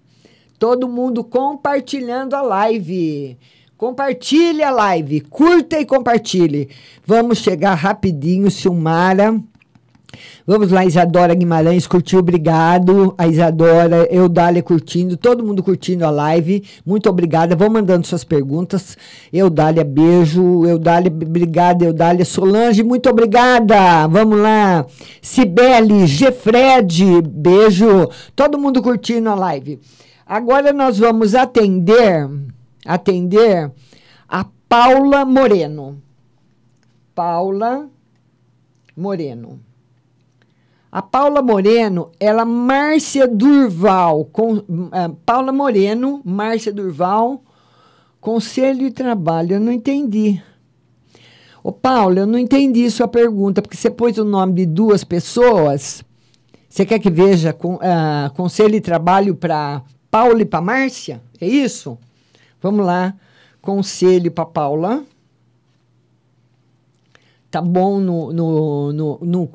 [0.58, 3.38] Todo mundo compartilhando a live.
[3.78, 6.70] Compartilhe a live, curta e compartilhe.
[7.06, 9.42] Vamos chegar rapidinho, Silmara.
[10.46, 13.14] Vamos lá, Isadora Guimarães curtiu, obrigado.
[13.18, 16.64] A Isadora, Eudália curtindo, todo mundo curtindo a live.
[16.86, 17.56] Muito obrigada.
[17.56, 18.98] Vão mandando suas perguntas.
[19.32, 20.66] Eudália, beijo.
[20.66, 21.86] Eudália, obrigada.
[21.86, 24.08] Eudália Solange, muito obrigada.
[24.08, 24.86] Vamos lá.
[25.22, 28.10] Cibele, Gefred, beijo.
[28.36, 29.80] Todo mundo curtindo a live.
[30.26, 32.30] Agora nós vamos atender,
[32.86, 33.72] atender
[34.28, 36.02] a Paula Moreno.
[37.14, 37.88] Paula
[38.96, 39.69] Moreno.
[40.92, 47.44] A Paula Moreno, ela, Márcia Durval, com, uh, Paula Moreno, Márcia Durval,
[48.20, 49.54] Conselho e Trabalho.
[49.54, 50.42] Eu não entendi.
[51.64, 56.04] Ô, Paulo, eu não entendi sua pergunta, porque você pôs o nome de duas pessoas.
[56.68, 61.22] Você quer que veja com, uh, Conselho e Trabalho para Paula e para Márcia?
[61.40, 62.00] É isso?
[62.62, 63.14] Vamos lá.
[63.62, 65.04] Conselho para Paula.
[67.52, 69.50] Tá bom no, no, no, no,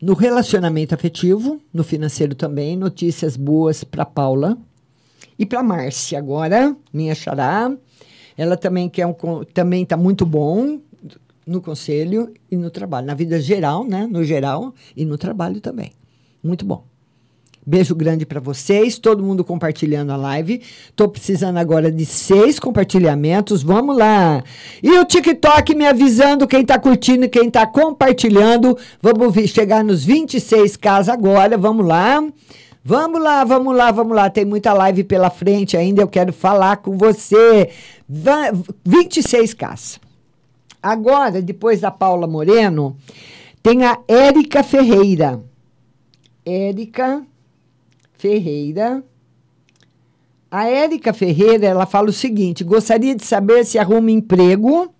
[0.00, 2.76] no relacionamento afetivo, no financeiro também.
[2.76, 4.56] Notícias boas para Paula.
[5.38, 7.74] E para Márcia agora, minha xará.
[8.36, 9.14] Ela também quer um,
[9.52, 10.80] também está muito bom
[11.46, 14.06] no conselho e no trabalho, na vida geral, né?
[14.06, 15.92] No geral e no trabalho também.
[16.42, 16.89] Muito bom.
[17.70, 20.60] Beijo grande para vocês, todo mundo compartilhando a live.
[20.96, 23.62] Tô precisando agora de seis compartilhamentos.
[23.62, 24.42] Vamos lá.
[24.82, 28.76] E o TikTok me avisando quem tá curtindo e quem tá compartilhando.
[29.00, 31.56] Vamos chegar nos 26k agora.
[31.56, 32.20] Vamos lá.
[32.82, 34.28] Vamos lá, vamos lá, vamos lá.
[34.28, 36.02] Tem muita live pela frente ainda.
[36.02, 37.70] Eu quero falar com você.
[38.10, 40.00] 26k.
[40.82, 42.96] Agora, depois da Paula Moreno,
[43.62, 45.38] tem a Érica Ferreira.
[46.44, 47.24] Érica
[48.20, 49.02] Ferreira.
[50.50, 54.92] A Érica Ferreira, ela fala o seguinte: gostaria de saber se arruma emprego.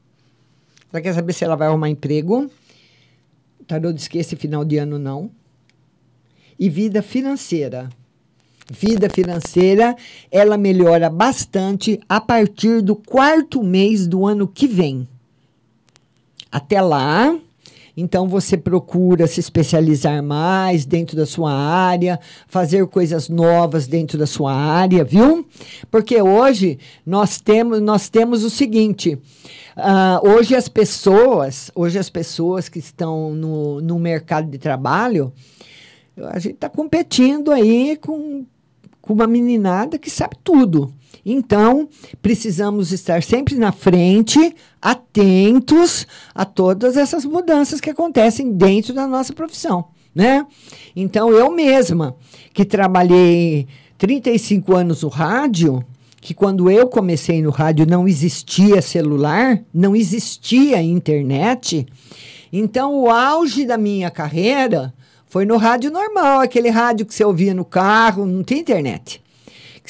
[0.90, 2.50] Ela quer saber se ela vai arrumar emprego.
[3.60, 5.30] O tarô diz que esse final de ano não.
[6.58, 7.90] E vida financeira.
[8.70, 9.96] Vida financeira,
[10.30, 15.06] ela melhora bastante a partir do quarto mês do ano que vem.
[16.50, 17.36] Até lá,
[17.96, 24.26] então você procura se especializar mais dentro da sua área, fazer coisas novas dentro da
[24.26, 25.46] sua área, viu?
[25.90, 29.18] Porque hoje nós temos, nós temos o seguinte:
[29.76, 35.32] uh, hoje as pessoas, hoje as pessoas que estão no, no mercado de trabalho,
[36.16, 38.44] a gente está competindo aí com,
[39.00, 40.92] com uma meninada que sabe tudo.
[41.24, 41.88] Então,
[42.22, 49.32] precisamos estar sempre na frente, atentos a todas essas mudanças que acontecem dentro da nossa
[49.32, 50.46] profissão, né?
[50.96, 52.16] Então, eu mesma,
[52.54, 53.66] que trabalhei
[53.98, 55.84] 35 anos no rádio,
[56.20, 61.86] que quando eu comecei no rádio não existia celular, não existia internet.
[62.52, 64.92] Então, o auge da minha carreira
[65.26, 69.22] foi no rádio normal, aquele rádio que você ouvia no carro, não tinha internet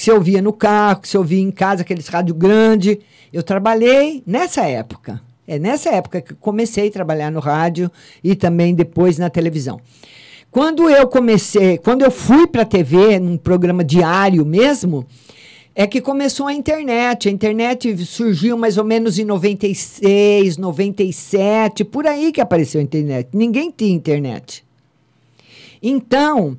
[0.00, 3.00] que se ouvia no carro, que se ouvia em casa, aqueles rádio grande.
[3.30, 5.20] Eu trabalhei nessa época.
[5.46, 7.90] É nessa época que comecei a trabalhar no rádio
[8.24, 9.78] e também depois na televisão.
[10.50, 15.06] Quando eu comecei, quando eu fui para a TV, num programa diário mesmo,
[15.74, 17.28] é que começou a internet.
[17.28, 23.28] A internet surgiu mais ou menos em 96, 97, por aí que apareceu a internet.
[23.34, 24.64] Ninguém tinha internet.
[25.82, 26.56] Então,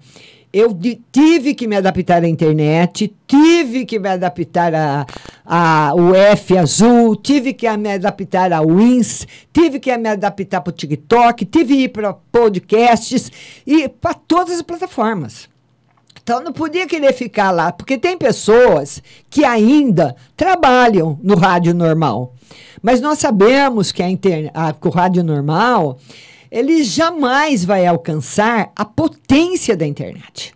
[0.54, 0.78] eu
[1.12, 5.06] tive que me adaptar à internet, tive que me adaptar a,
[5.46, 10.72] a o F azul, tive que me adaptar a Wins, tive que me adaptar para
[10.72, 13.32] o TikTok, tive que ir para podcasts
[13.66, 15.50] e para todas as plataformas.
[16.22, 22.34] Então não podia querer ficar lá, porque tem pessoas que ainda trabalham no rádio normal.
[22.82, 24.08] Mas nós sabemos que, a
[24.54, 25.98] a, o rádio normal
[26.52, 30.54] ele jamais vai alcançar a potência da internet.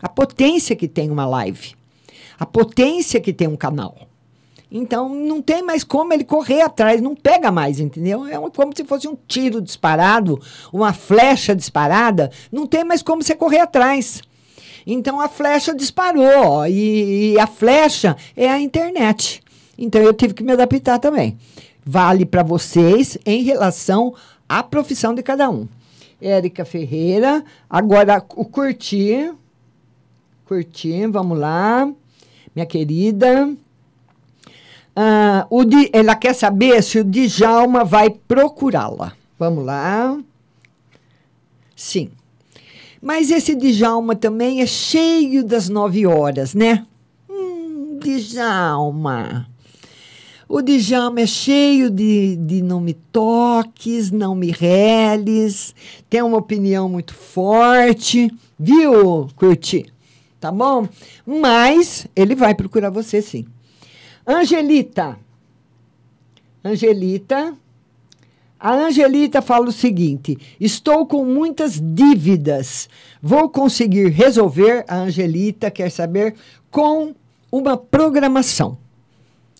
[0.00, 1.74] A potência que tem uma live.
[2.38, 4.08] A potência que tem um canal.
[4.70, 8.26] Então, não tem mais como ele correr atrás, não pega mais, entendeu?
[8.26, 10.40] É como se fosse um tiro disparado,
[10.72, 14.22] uma flecha disparada, não tem mais como você correr atrás.
[14.86, 19.42] Então, a flecha disparou, e, e a flecha é a internet.
[19.76, 21.38] Então, eu tive que me adaptar também.
[21.84, 24.14] Vale para vocês em relação
[24.48, 25.68] a profissão de cada um.
[26.20, 29.32] Érica Ferreira, agora o Curtir.
[30.46, 31.90] Curtir, vamos lá.
[32.54, 33.54] Minha querida.
[34.96, 39.12] Ah, o Di, ela quer saber se o Djalma vai procurá-la.
[39.38, 40.18] Vamos lá.
[41.76, 42.10] Sim.
[43.00, 46.84] Mas esse Djalma também é cheio das nove horas, né?
[47.30, 49.48] Hum, Djalma.
[50.50, 55.74] O Djalma é cheio de, de não me toques, não me reles,
[56.08, 59.92] tem uma opinião muito forte, viu, Curti?
[60.40, 60.88] Tá bom?
[61.26, 63.44] Mas ele vai procurar você sim.
[64.26, 65.18] Angelita.
[66.64, 67.54] Angelita.
[68.58, 72.88] A Angelita fala o seguinte: estou com muitas dívidas.
[73.20, 74.82] Vou conseguir resolver?
[74.88, 76.34] A Angelita quer saber
[76.70, 77.14] com
[77.52, 78.78] uma programação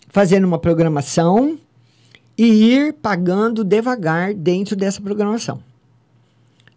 [0.09, 1.57] fazendo uma programação
[2.37, 5.61] e ir pagando devagar dentro dessa programação.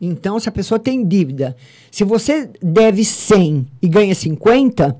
[0.00, 1.56] Então, se a pessoa tem dívida,
[1.90, 4.96] se você deve 100 e ganha 50,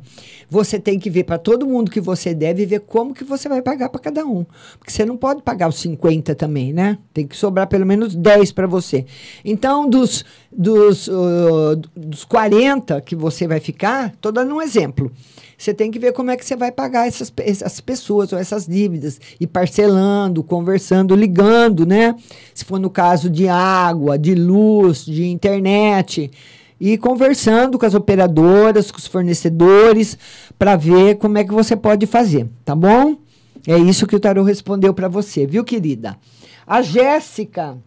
[0.52, 3.48] você tem que ver para todo mundo que você deve e ver como que você
[3.48, 4.44] vai pagar para cada um.
[4.78, 6.98] Porque você não pode pagar os 50 também, né?
[7.14, 9.06] Tem que sobrar pelo menos 10 para você.
[9.42, 15.10] Então, dos, dos, uh, dos 40 que você vai ficar, estou dando um exemplo.
[15.56, 18.66] Você tem que ver como é que você vai pagar essas, essas pessoas ou essas
[18.66, 19.18] dívidas.
[19.40, 22.14] E parcelando, conversando, ligando, né?
[22.52, 26.30] Se for no caso de água, de luz, de internet.
[26.84, 30.18] E conversando com as operadoras, com os fornecedores,
[30.58, 33.18] para ver como é que você pode fazer, tá bom?
[33.64, 36.18] É isso que o Tarô respondeu para você, viu, querida?
[36.66, 37.78] A Jéssica.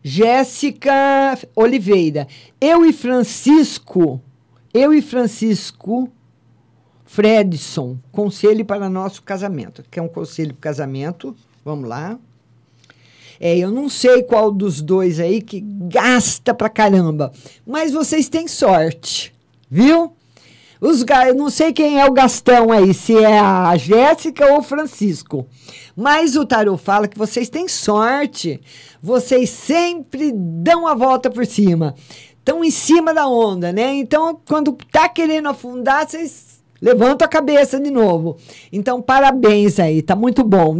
[0.00, 2.28] Jéssica Oliveira.
[2.60, 4.20] Eu e Francisco.
[4.72, 6.08] Eu e Francisco
[7.04, 9.82] Fredson, conselho para nosso casamento.
[9.90, 11.34] Quer um conselho para casamento?
[11.64, 12.16] Vamos lá.
[13.44, 17.32] É, eu não sei qual dos dois aí que gasta pra caramba,
[17.66, 19.34] mas vocês têm sorte,
[19.68, 20.12] viu?
[20.80, 24.62] Os, eu não sei quem é o Gastão aí, se é a Jéssica ou o
[24.62, 25.44] Francisco.
[25.96, 28.60] Mas o Tarô fala que vocês têm sorte.
[29.02, 31.96] Vocês sempre dão a volta por cima.
[32.38, 33.92] Estão em cima da onda, né?
[33.94, 36.51] Então, quando tá querendo afundar, vocês
[36.82, 38.36] levanta a cabeça de novo.
[38.72, 40.74] Então, parabéns aí, tá muito bom.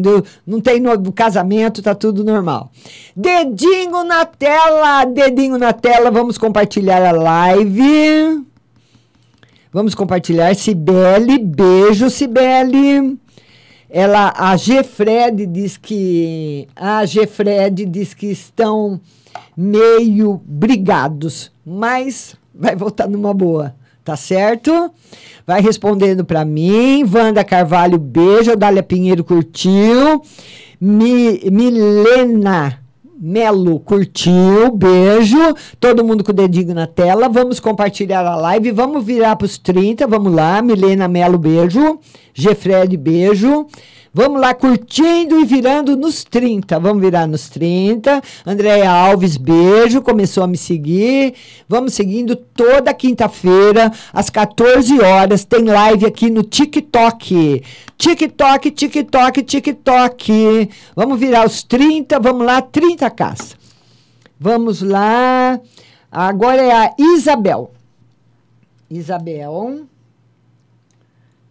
[0.45, 2.73] Não tem no casamento, tá tudo normal.
[3.15, 8.45] Dedinho na tela, dedinho na tela, vamos compartilhar a live.
[9.73, 10.55] Vamos compartilhar.
[10.55, 13.17] Cibele, beijo, Cibele.
[13.89, 16.67] Ela, a Gefred diz que.
[16.75, 19.01] A Gefred diz que estão
[19.57, 23.75] meio brigados, mas vai voltar numa boa,
[24.05, 24.91] tá certo?
[25.47, 27.05] Vai respondendo para mim.
[27.05, 28.57] Wanda Carvalho, beijo.
[28.57, 30.23] Dália Pinheiro curtiu.
[30.81, 32.79] Mi, Milena
[33.25, 35.39] Melo curtiu, beijo.
[35.79, 37.29] Todo mundo com o dedinho na tela.
[37.29, 38.73] Vamos compartilhar a live.
[38.73, 40.07] Vamos virar para os 30.
[40.09, 40.61] Vamos lá.
[40.61, 42.01] Milena Melo, beijo.
[42.35, 43.67] Gefred, beijo.
[44.15, 46.79] Vamos lá, curtindo e virando nos 30.
[46.79, 48.21] Vamos virar nos 30.
[48.45, 50.03] Andréia Alves, beijo.
[50.03, 51.33] Começou a me seguir.
[51.67, 55.47] Vamos seguindo toda quinta-feira, às 14 horas.
[55.47, 57.63] Tem live aqui no TikTok.
[57.97, 60.69] TikTok, TikTok, TikTok.
[60.95, 62.21] Vamos virar os 30.
[62.21, 63.57] Vamos lá, 30 caça.
[64.39, 65.59] Vamos lá.
[66.11, 67.73] Agora é a Isabel.
[68.91, 69.87] Isabel.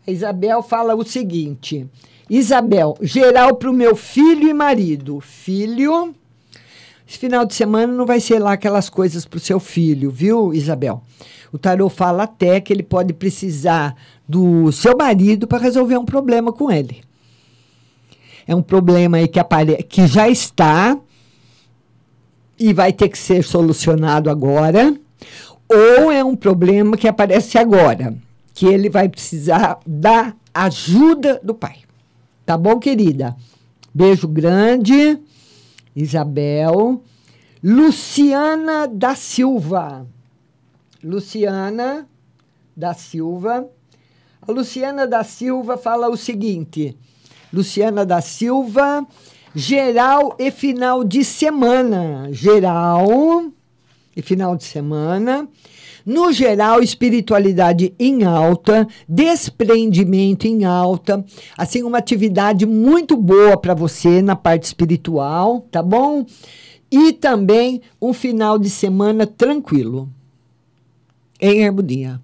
[0.06, 1.90] A Isabel fala o seguinte.
[2.34, 5.20] Isabel, geral para o meu filho e marido.
[5.20, 6.16] Filho,
[7.06, 10.54] esse final de semana não vai ser lá aquelas coisas para o seu filho, viu,
[10.54, 11.04] Isabel?
[11.52, 16.54] O tarô fala até que ele pode precisar do seu marido para resolver um problema
[16.54, 17.02] com ele.
[18.48, 20.98] É um problema aí que, apare que já está
[22.58, 24.96] e vai ter que ser solucionado agora,
[25.68, 28.16] ou é um problema que aparece agora,
[28.54, 31.91] que ele vai precisar da ajuda do pai.
[32.52, 33.34] Tá bom, querida?
[33.94, 35.18] Beijo grande.
[35.96, 37.02] Isabel.
[37.64, 40.06] Luciana da Silva.
[41.02, 42.06] Luciana
[42.76, 43.70] da Silva.
[44.42, 46.94] A Luciana da Silva fala o seguinte:
[47.54, 49.08] Luciana da Silva,
[49.56, 52.28] geral e final de semana.
[52.34, 53.46] Geral
[54.14, 55.48] e final de semana.
[56.06, 61.24] No geral, espiritualidade em alta, desprendimento em alta,
[61.58, 66.26] assim, uma atividade muito boa para você na parte espiritual, tá bom?
[66.92, 70.10] E também um final de semana tranquilo
[71.40, 72.20] em harmonia.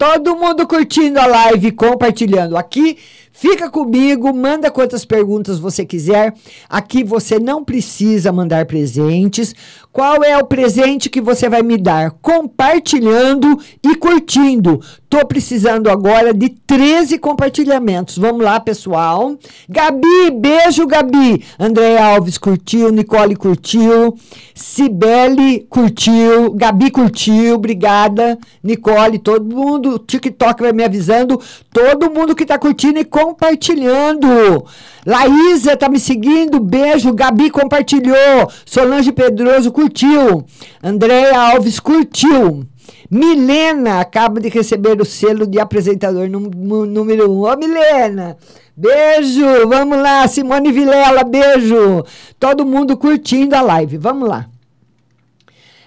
[0.00, 2.96] Todo mundo curtindo a live, compartilhando aqui.
[3.40, 6.34] Fica comigo, manda quantas perguntas você quiser.
[6.68, 9.54] Aqui você não precisa mandar presentes.
[9.90, 12.10] Qual é o presente que você vai me dar?
[12.20, 14.78] Compartilhando e curtindo.
[15.08, 18.16] Tô precisando agora de 13 compartilhamentos.
[18.16, 19.36] Vamos lá, pessoal.
[19.68, 21.42] Gabi, beijo, Gabi.
[21.58, 24.14] André Alves curtiu, Nicole curtiu,
[24.54, 28.38] Cibele curtiu, Gabi curtiu, obrigada.
[28.62, 31.40] Nicole, todo mundo, TikTok vai me avisando,
[31.72, 34.64] todo mundo que tá curtindo e compartilhando.
[35.06, 37.12] Laísa tá me seguindo, beijo.
[37.12, 38.50] Gabi compartilhou.
[38.66, 40.44] Solange Pedroso curtiu.
[40.82, 42.66] Andréia Alves curtiu.
[43.10, 47.34] Milena acaba de receber o selo de apresentador número 1.
[47.34, 47.42] Um.
[47.42, 48.36] Ô, Milena,
[48.76, 49.68] beijo.
[49.68, 52.04] Vamos lá, Simone Vilela, beijo.
[52.38, 53.96] Todo mundo curtindo a live.
[53.96, 54.48] Vamos lá.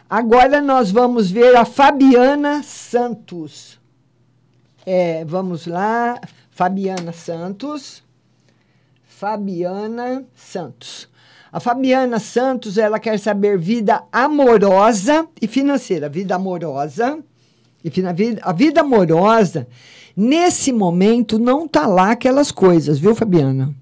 [0.10, 3.80] Agora nós vamos ver a Fabiana Santos.
[4.86, 6.20] É, vamos lá,
[6.56, 8.04] Fabiana Santos.
[9.08, 11.10] Fabiana Santos.
[11.52, 16.08] A Fabiana Santos, ela quer saber vida amorosa e financeira.
[16.08, 17.18] Vida amorosa
[17.84, 19.68] e vida- a vida amorosa,
[20.16, 23.74] nesse momento, não tá lá aquelas coisas, viu, Fabiana?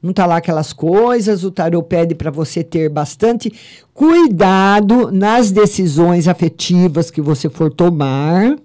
[0.00, 1.42] Não tá lá aquelas coisas.
[1.42, 3.52] O tarô pede para você ter bastante
[3.92, 8.56] cuidado nas decisões afetivas que você for tomar.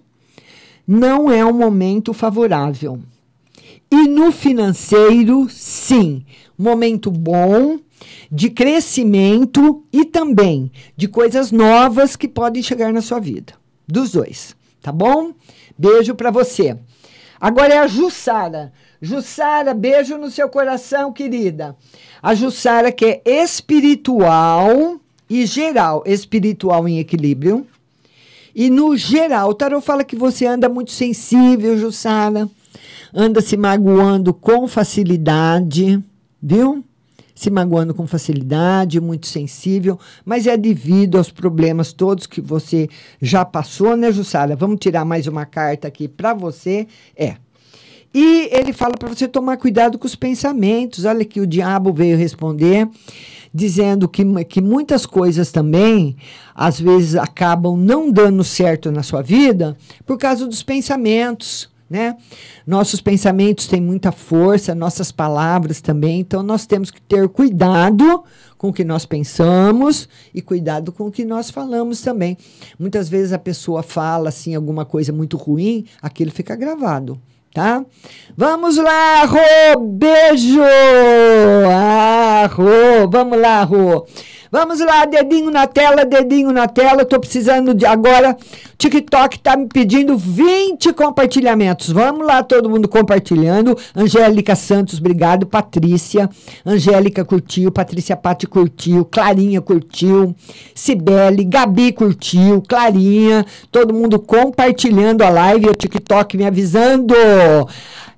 [0.87, 2.99] Não é um momento favorável.
[3.93, 6.25] E no financeiro, sim,
[6.57, 7.77] momento bom
[8.31, 13.53] de crescimento e também de coisas novas que podem chegar na sua vida.
[13.87, 15.33] Dos dois, tá bom?
[15.77, 16.75] Beijo para você.
[17.39, 18.73] Agora é a Jussara.
[18.99, 21.77] Jussara, beijo no seu coração, querida.
[22.19, 27.67] A Jussara que é espiritual e geral, espiritual em equilíbrio.
[28.55, 32.49] E no geral, o tarot fala que você anda muito sensível, Jussara.
[33.15, 36.03] Anda se magoando com facilidade,
[36.41, 36.83] viu?
[37.35, 42.89] Se magoando com facilidade, muito sensível, mas é devido aos problemas todos que você
[43.21, 44.55] já passou, né, Jussara?
[44.55, 46.87] Vamos tirar mais uma carta aqui para você.
[47.15, 47.35] É.
[48.11, 51.05] E ele fala para você tomar cuidado com os pensamentos.
[51.05, 52.87] Olha que o diabo veio responder,
[53.53, 56.15] dizendo que, que muitas coisas também,
[56.55, 61.72] às vezes, acabam não dando certo na sua vida por causa dos pensamentos.
[61.93, 62.17] Né?
[62.65, 68.23] Nossos pensamentos têm muita força, nossas palavras também, então nós temos que ter cuidado
[68.57, 72.35] com o que nós pensamos e cuidado com o que nós falamos também.
[72.79, 77.21] Muitas vezes a pessoa fala assim alguma coisa muito ruim, aquilo fica gravado
[77.53, 77.85] tá?
[78.35, 80.59] Vamos lá, Rô, beijo!
[81.69, 84.07] Ah, Rô, vamos lá, Rô.
[84.53, 87.03] Vamos lá, dedinho na tela, dedinho na tela.
[87.03, 88.37] Tô precisando de agora.
[88.77, 91.89] TikTok tá me pedindo 20 compartilhamentos.
[91.89, 93.75] Vamos lá, todo mundo compartilhando.
[93.95, 95.47] Angélica Santos, obrigado.
[95.47, 96.29] Patrícia,
[96.63, 100.35] Angélica curtiu, Patrícia Pati curtiu, Clarinha curtiu,
[100.75, 107.15] Cibele, Gabi curtiu, Clarinha, todo mundo compartilhando a live, o TikTok me avisando.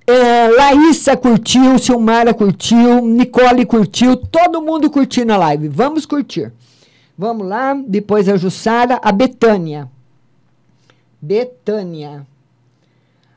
[0.08, 5.68] É, Laísa curtiu, Silmara curtiu, Nicole curtiu, todo mundo curtindo a live.
[5.68, 6.53] Vamos curtir.
[7.18, 9.89] Vamos lá, depois a Jussara, a Betânia.
[11.20, 12.28] Betânia.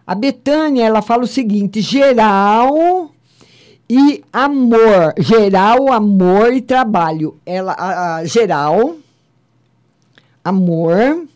[0.07, 3.11] A Betânia, ela fala o seguinte: geral
[3.89, 5.15] e amor.
[5.19, 7.39] Geral, amor e trabalho.
[7.47, 8.97] Ela, a, a, geral,
[10.45, 11.27] amor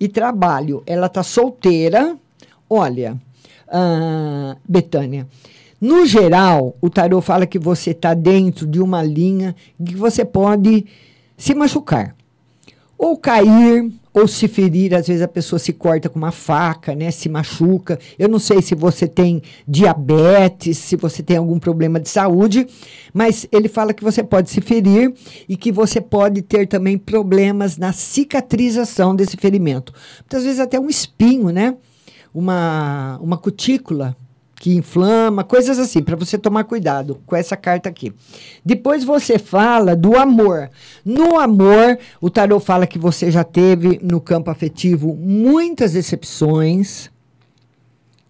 [0.00, 0.82] e trabalho.
[0.86, 2.16] Ela tá solteira.
[2.70, 3.20] Olha,
[3.68, 5.26] ah, Betânia.
[5.80, 9.54] No geral, o tarô fala que você está dentro de uma linha
[9.84, 10.86] que você pode
[11.36, 12.16] se machucar,
[12.96, 14.94] ou cair, ou se ferir.
[14.94, 17.10] Às vezes a pessoa se corta com uma faca, né?
[17.10, 17.98] Se machuca.
[18.18, 22.66] Eu não sei se você tem diabetes, se você tem algum problema de saúde,
[23.12, 25.12] mas ele fala que você pode se ferir
[25.46, 29.92] e que você pode ter também problemas na cicatrização desse ferimento.
[30.20, 31.76] Muitas vezes até um espinho, né?
[32.36, 34.14] Uma, uma cutícula
[34.56, 38.12] que inflama, coisas assim, para você tomar cuidado com essa carta aqui.
[38.62, 40.70] Depois você fala do amor.
[41.02, 47.10] No amor, o tarot fala que você já teve no campo afetivo muitas decepções,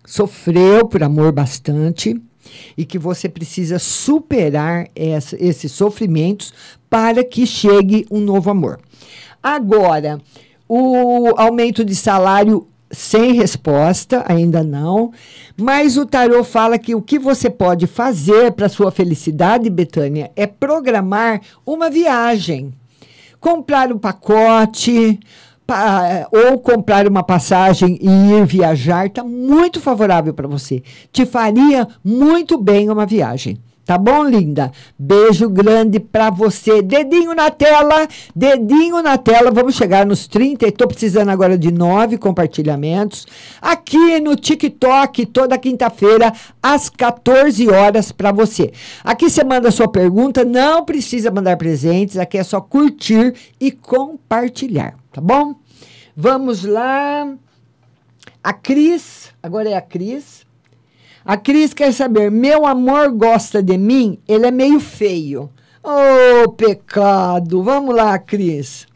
[0.05, 2.21] sofreu por amor bastante
[2.79, 6.55] e que você precisa superar essa, esses sofrimentos
[6.89, 8.79] para que chegue um novo amor.
[9.43, 10.21] Agora,
[10.69, 15.13] o aumento de salário sem resposta, ainda não.
[15.55, 20.47] Mas o tarô fala que o que você pode fazer para sua felicidade, Betânia, é
[20.47, 22.73] programar uma viagem.
[23.39, 25.21] Comprar um pacote,
[25.67, 30.83] pa, ou comprar uma passagem e ir viajar, está muito favorável para você.
[31.13, 33.59] Te faria muito bem uma viagem.
[33.87, 34.73] Tá bom, linda?
[34.99, 36.83] Beijo grande pra você.
[36.83, 39.53] Dedinho na tela, dedinho na tela.
[39.53, 40.67] Vamos chegar nos 30.
[40.67, 43.29] Estou precisando agora de nove compartilhamentos.
[43.63, 48.73] Aqui no TikTok, toda quinta-feira, às 14 horas, para você.
[49.05, 52.17] Aqui você manda sua pergunta, não precisa mandar presentes.
[52.17, 55.55] Aqui é só curtir e compartilhar, tá bom?
[56.17, 57.33] Vamos lá.
[58.43, 60.46] A Cris, agora é a Cris.
[61.27, 64.21] A Cris quer saber: meu amor gosta de mim?
[64.29, 65.51] Ele é meio feio.
[65.83, 67.65] Oh, pecado!
[67.65, 68.87] Vamos lá, Cris.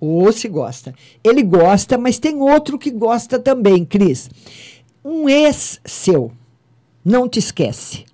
[0.00, 0.92] Ou oh, se gosta.
[1.22, 4.28] Ele gosta, mas tem outro que gosta também, Cris.
[5.04, 6.32] Um ex seu.
[7.04, 8.06] Não te esquece.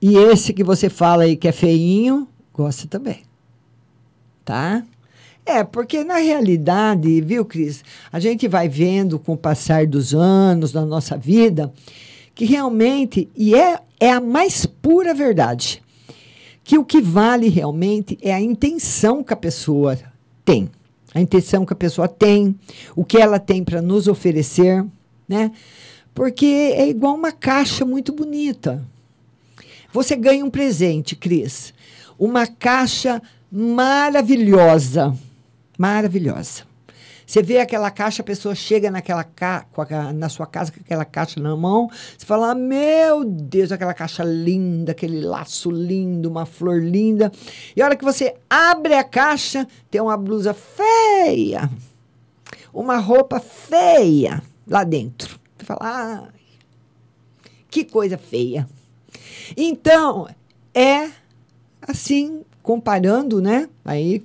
[0.00, 3.22] E esse que você fala aí que é feinho, gosta também.
[4.44, 4.84] Tá?
[5.46, 10.72] É, porque na realidade, viu, Cris, a gente vai vendo com o passar dos anos
[10.72, 11.72] da nossa vida
[12.34, 15.82] que realmente, e é, é a mais pura verdade,
[16.62, 19.98] que o que vale realmente é a intenção que a pessoa
[20.44, 20.68] tem.
[21.14, 22.54] A intenção que a pessoa tem,
[22.94, 24.84] o que ela tem para nos oferecer,
[25.26, 25.50] né?
[26.12, 28.84] Porque é igual uma caixa muito bonita.
[29.92, 31.72] Você ganha um presente, Cris.
[32.18, 35.16] Uma caixa maravilhosa.
[35.76, 36.64] Maravilhosa.
[37.26, 39.66] Você vê aquela caixa, a pessoa chega naquela ca
[40.14, 44.92] na sua casa com aquela caixa na mão, você fala: Meu Deus, aquela caixa linda,
[44.92, 47.32] aquele laço lindo, uma flor linda.
[47.74, 51.68] E a hora que você abre a caixa, tem uma blusa feia,
[52.72, 55.40] uma roupa feia lá dentro.
[55.58, 56.28] Você fala:
[57.68, 58.68] que coisa feia.
[59.56, 60.28] Então,
[60.72, 61.10] é
[61.82, 63.68] assim, comparando, né?
[63.84, 64.22] Aí,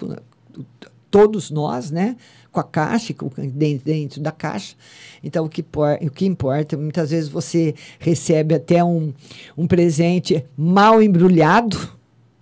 [1.12, 2.16] todos nós, né?
[2.52, 4.76] com a caixa, com, dentro da caixa.
[5.24, 9.14] Então, o que, por, o que importa, muitas vezes você recebe até um,
[9.58, 11.78] um presente mal embrulhado,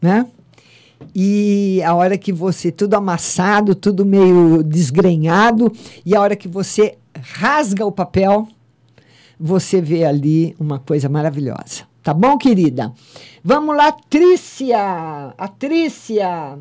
[0.02, 0.26] né?
[1.16, 5.72] E a hora que você, tudo amassado, tudo meio desgrenhado,
[6.06, 8.48] e a hora que você rasga o papel,
[9.40, 11.88] você vê ali uma coisa maravilhosa.
[12.04, 12.92] Tá bom, querida?
[13.44, 15.34] Vamos lá, Trícia!
[15.38, 16.58] A Trícia!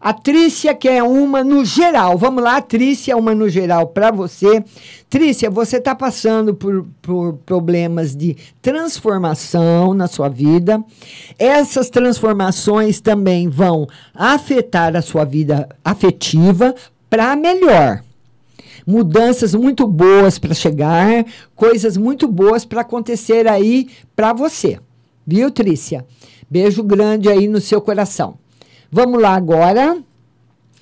[0.00, 2.16] A Trícia, que é uma no geral.
[2.16, 4.62] Vamos lá, Trícia, uma no geral para você.
[5.10, 10.82] Trícia, você está passando por, por problemas de transformação na sua vida.
[11.38, 16.74] Essas transformações também vão afetar a sua vida afetiva
[17.10, 18.02] para melhor
[18.88, 24.80] mudanças muito boas para chegar, coisas muito boas para acontecer aí para você.
[25.26, 26.06] Viu, Trícia?
[26.48, 28.38] Beijo grande aí no seu coração.
[28.90, 30.02] Vamos lá agora.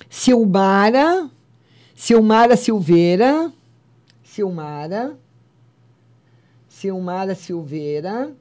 [0.09, 1.29] Silmara.
[1.93, 3.51] Silmara Silveira.
[4.23, 5.17] Silmara.
[6.69, 8.31] Silmara Silveira.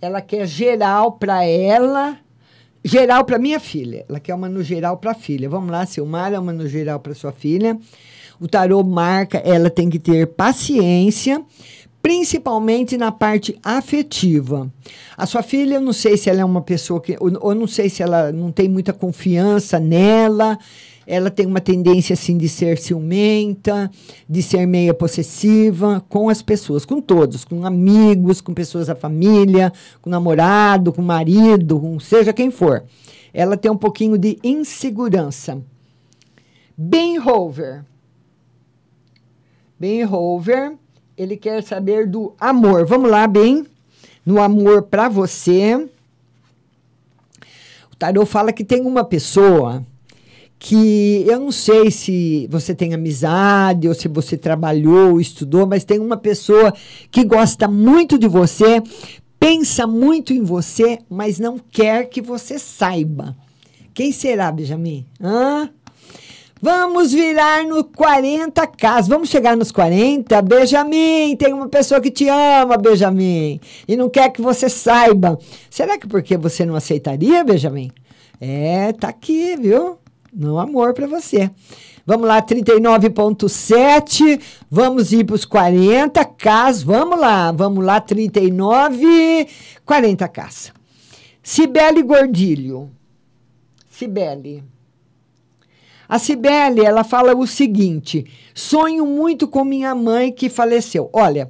[0.00, 2.18] Ela quer geral para ela.
[2.84, 4.04] Geral para minha filha.
[4.08, 5.48] Ela quer uma no geral para a filha.
[5.48, 7.78] Vamos lá, Silmara, uma no geral para sua filha.
[8.40, 11.40] O tarô marca, ela tem que ter paciência
[12.02, 14.70] principalmente na parte afetiva.
[15.16, 17.16] A sua filha, eu não sei se ela é uma pessoa que.
[17.20, 20.58] Ou, ou não sei se ela não tem muita confiança nela.
[21.06, 23.90] Ela tem uma tendência assim de ser ciumenta,
[24.28, 29.72] de ser meia possessiva com as pessoas, com todos, com amigos, com pessoas da família,
[30.00, 32.84] com namorado, com marido, com seja quem for.
[33.34, 35.60] Ela tem um pouquinho de insegurança.
[36.76, 37.84] Ben Hover.
[39.78, 40.76] Ben Hover
[41.16, 42.86] ele quer saber do amor.
[42.86, 43.66] Vamos lá, bem?
[44.24, 45.88] No amor para você.
[47.90, 49.84] O tarô fala que tem uma pessoa
[50.58, 55.98] que eu não sei se você tem amizade ou se você trabalhou, estudou, mas tem
[55.98, 56.72] uma pessoa
[57.10, 58.80] que gosta muito de você,
[59.40, 63.36] pensa muito em você, mas não quer que você saiba.
[63.92, 65.04] Quem será, Benjamin?
[65.20, 65.68] Hã?
[66.64, 69.08] Vamos virar no 40K.
[69.08, 70.40] Vamos chegar nos 40.
[70.42, 75.36] Benjamin, tem uma pessoa que te ama, Benjamin, e não quer que você saiba.
[75.68, 77.90] Será que porque você não aceitaria, Benjamin?
[78.40, 79.98] É, tá aqui, viu?
[80.32, 81.50] No amor para você.
[82.06, 84.40] Vamos lá, 39,7.
[84.70, 86.84] Vamos ir para os 40K.
[86.84, 89.48] Vamos lá, vamos lá, 39,
[89.84, 90.70] 40K.
[91.42, 92.88] Cibele Gordilho.
[93.90, 94.62] Cibele.
[96.12, 101.08] A Cibele, ela fala o seguinte: sonho muito com minha mãe que faleceu.
[101.10, 101.48] Olha,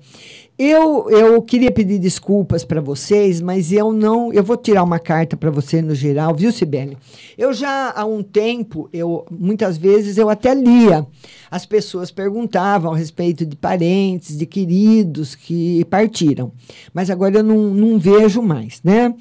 [0.57, 4.33] eu, eu queria pedir desculpas para vocês, mas eu não.
[4.33, 6.97] Eu vou tirar uma carta para você no geral, viu, Sibeli?
[7.37, 11.05] Eu já há um tempo, eu muitas vezes eu até lia.
[11.53, 16.51] As pessoas perguntavam a respeito de parentes, de queridos que partiram.
[16.95, 19.15] Mas agora eu não, não vejo mais, né?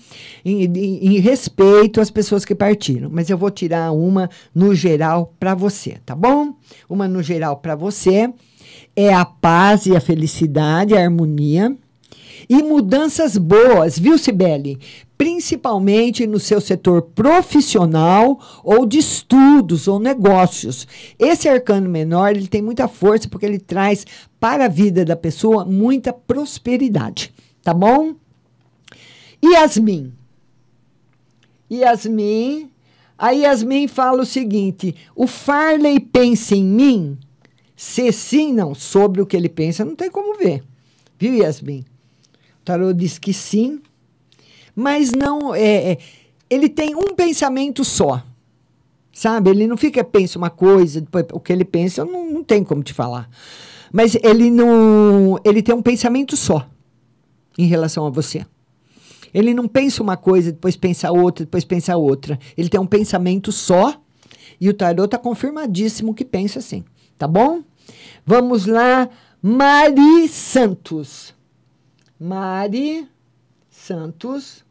[0.46, 3.10] Em, em, em respeito às pessoas que partiram.
[3.12, 6.56] Mas eu vou tirar uma no geral para você, tá bom?
[6.90, 8.34] Uma no geral para você
[8.96, 11.76] é a paz e a felicidade, a harmonia.
[12.48, 14.80] E mudanças boas, viu, Sibeli?
[15.22, 20.88] Principalmente no seu setor profissional ou de estudos ou negócios.
[21.20, 24.04] Esse arcano menor ele tem muita força porque ele traz
[24.40, 28.16] para a vida da pessoa muita prosperidade, tá bom?
[29.46, 30.12] Yasmin.
[31.72, 32.72] Yasmin.
[33.16, 37.20] A Yasmin fala o seguinte: o Farley pensa em mim
[37.76, 40.64] se sim, não, sobre o que ele pensa, não tem como ver.
[41.20, 41.86] Viu, Yasmin?
[42.60, 43.84] O tarô diz que sim,
[44.76, 45.54] mas não.
[45.54, 45.98] É, é,
[46.50, 48.24] ele tem um pensamento só.
[49.14, 49.50] Sabe?
[49.50, 52.82] Ele não fica, pensa uma coisa, depois o que ele pensa, não, não tem como
[52.82, 53.30] te falar.
[53.92, 55.38] Mas ele não.
[55.44, 56.68] Ele tem um pensamento só
[57.58, 58.46] em relação a você.
[59.34, 62.40] Ele não pensa uma coisa, depois pensa outra, depois pensa outra.
[62.58, 64.02] Ele tem um pensamento só
[64.60, 66.84] e o tarô está confirmadíssimo que pensa assim.
[67.18, 67.62] Tá bom?
[68.26, 69.10] Vamos lá.
[69.42, 71.34] Mari Santos.
[72.20, 73.08] Mari
[73.92, 74.64] Santos.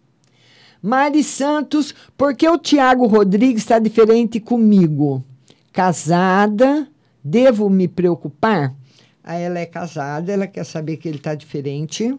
[0.83, 5.23] Mari Santos, por que o Tiago Rodrigues está diferente comigo?
[5.71, 6.89] Casada,
[7.23, 8.75] devo me preocupar?
[9.23, 12.19] Aí ela é casada, ela quer saber que ele está diferente.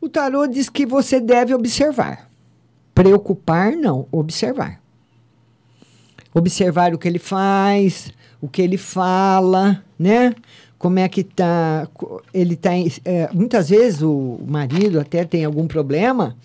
[0.00, 2.28] O tarô diz que você deve observar.
[2.92, 4.80] Preocupar, não, observar.
[6.34, 10.34] Observar o que ele faz, o que ele fala, né?
[10.78, 11.88] Como é que tá.
[12.32, 12.70] Ele tá.
[13.04, 16.36] É, muitas vezes o marido até tem algum problema,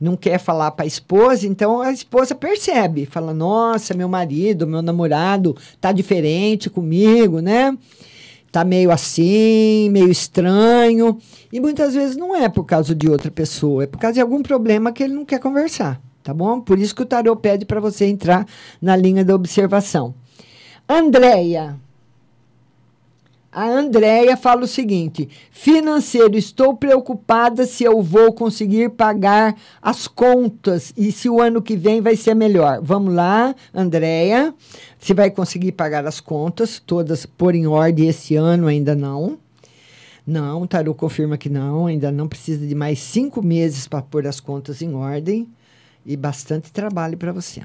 [0.00, 4.82] não quer falar para a esposa, então a esposa percebe, fala: Nossa, meu marido, meu
[4.82, 7.76] namorado tá diferente comigo, né?
[8.50, 11.18] Tá meio assim, meio estranho.
[11.52, 14.42] E muitas vezes não é por causa de outra pessoa, é por causa de algum
[14.42, 16.60] problema que ele não quer conversar, tá bom?
[16.60, 18.46] Por isso que o tarô pede para você entrar
[18.82, 20.14] na linha da observação.
[20.88, 21.78] Andréia.
[23.52, 30.92] A Andréia fala o seguinte: financeiro, estou preocupada se eu vou conseguir pagar as contas
[30.96, 32.80] e se o ano que vem vai ser melhor.
[32.80, 34.54] Vamos lá, Andréia.
[35.00, 39.38] Se vai conseguir pagar as contas, todas por em ordem esse ano, ainda não.
[40.24, 44.38] Não, Tarô confirma que não, ainda não precisa de mais cinco meses para pôr as
[44.38, 45.48] contas em ordem
[46.06, 47.62] e bastante trabalho para você.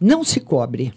[0.00, 0.94] Não se cobre.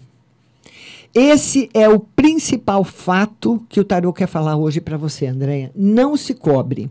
[1.14, 5.72] Esse é o principal fato que o tarô quer falar hoje para você, Andréia.
[5.74, 6.90] Não se cobre.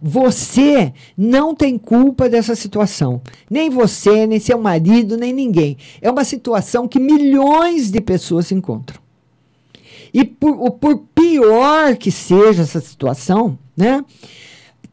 [0.00, 3.20] Você não tem culpa dessa situação.
[3.50, 5.76] Nem você, nem seu marido, nem ninguém.
[6.00, 9.00] É uma situação que milhões de pessoas encontram.
[10.12, 14.04] E por, por pior que seja essa situação, né?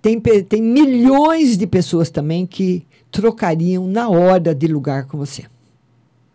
[0.02, 5.45] Tem, tem milhões de pessoas também que trocariam na hora de lugar com você.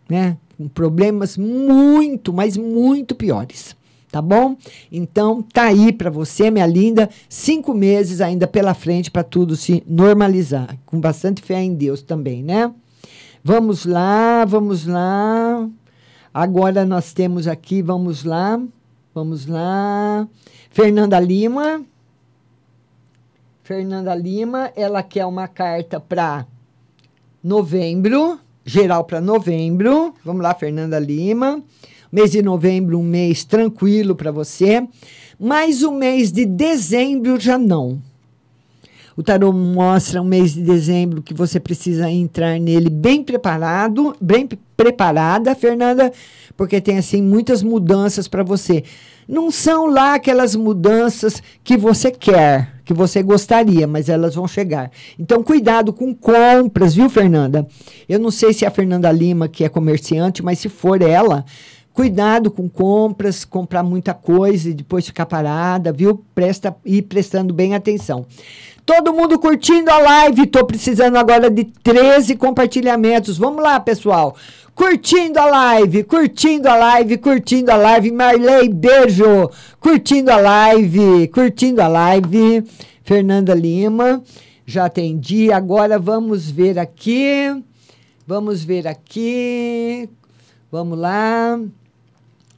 [0.09, 0.37] Né?
[0.59, 3.77] Com problemas muito, mas muito piores.
[4.11, 4.57] Tá bom?
[4.91, 9.81] Então, tá aí para você, minha linda, cinco meses ainda pela frente para tudo se
[9.87, 12.73] normalizar, com bastante fé em Deus também, né?
[13.41, 15.69] Vamos lá, vamos lá.
[16.33, 18.61] Agora nós temos aqui, vamos lá,
[19.15, 20.27] vamos lá.
[20.71, 21.85] Fernanda Lima.
[23.63, 26.45] Fernanda Lima, ela quer uma carta para
[27.41, 28.39] novembro
[28.69, 30.13] geral para novembro.
[30.23, 31.61] Vamos lá, Fernanda Lima.
[32.11, 34.87] Mês de novembro, um mês tranquilo para você.
[35.39, 37.99] Mas o mês de dezembro já não.
[39.17, 44.47] O tarô mostra um mês de dezembro que você precisa entrar nele bem preparado, bem
[44.77, 46.13] preparada, Fernanda,
[46.55, 48.83] porque tem assim muitas mudanças para você.
[49.29, 54.89] Não são lá aquelas mudanças que você quer, que você gostaria, mas elas vão chegar.
[55.19, 57.67] Então, cuidado com compras, viu, Fernanda?
[58.07, 61.45] Eu não sei se é a Fernanda Lima, que é comerciante, mas se for ela,
[61.93, 66.25] cuidado com compras, comprar muita coisa e depois ficar parada, viu?
[66.33, 68.25] Presta e prestando bem atenção.
[68.89, 70.47] Todo mundo curtindo a live.
[70.47, 73.37] Tô precisando agora de 13 compartilhamentos.
[73.37, 74.35] Vamos lá, pessoal.
[74.73, 78.11] Curtindo a live, curtindo a live, curtindo a live.
[78.11, 79.51] Marley, beijo.
[79.79, 82.63] Curtindo a live, curtindo a live.
[83.03, 84.23] Fernanda Lima,
[84.65, 85.51] já atendi.
[85.51, 87.63] Agora vamos ver aqui.
[88.25, 90.09] Vamos ver aqui.
[90.71, 91.59] Vamos lá.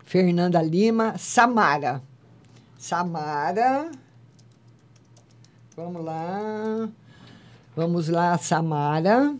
[0.05, 2.01] Fernanda Lima, Samara.
[2.77, 3.91] Samara.
[5.75, 6.89] Vamos lá.
[7.73, 9.33] Vamos lá, Samara.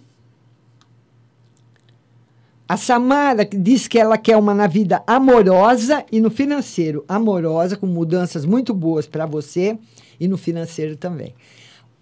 [2.68, 7.04] A Samara diz que ela quer uma na vida amorosa e no financeiro.
[7.06, 9.78] Amorosa, com mudanças muito boas para você
[10.18, 11.36] e no financeiro também.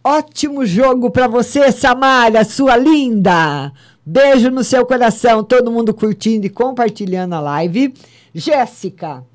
[0.03, 3.73] Ótimo jogo para você, Samara, sua linda.
[4.05, 7.91] Beijo no seu coração, todo mundo curtindo e compartilhando a live.
[8.33, 9.25] Jéssica,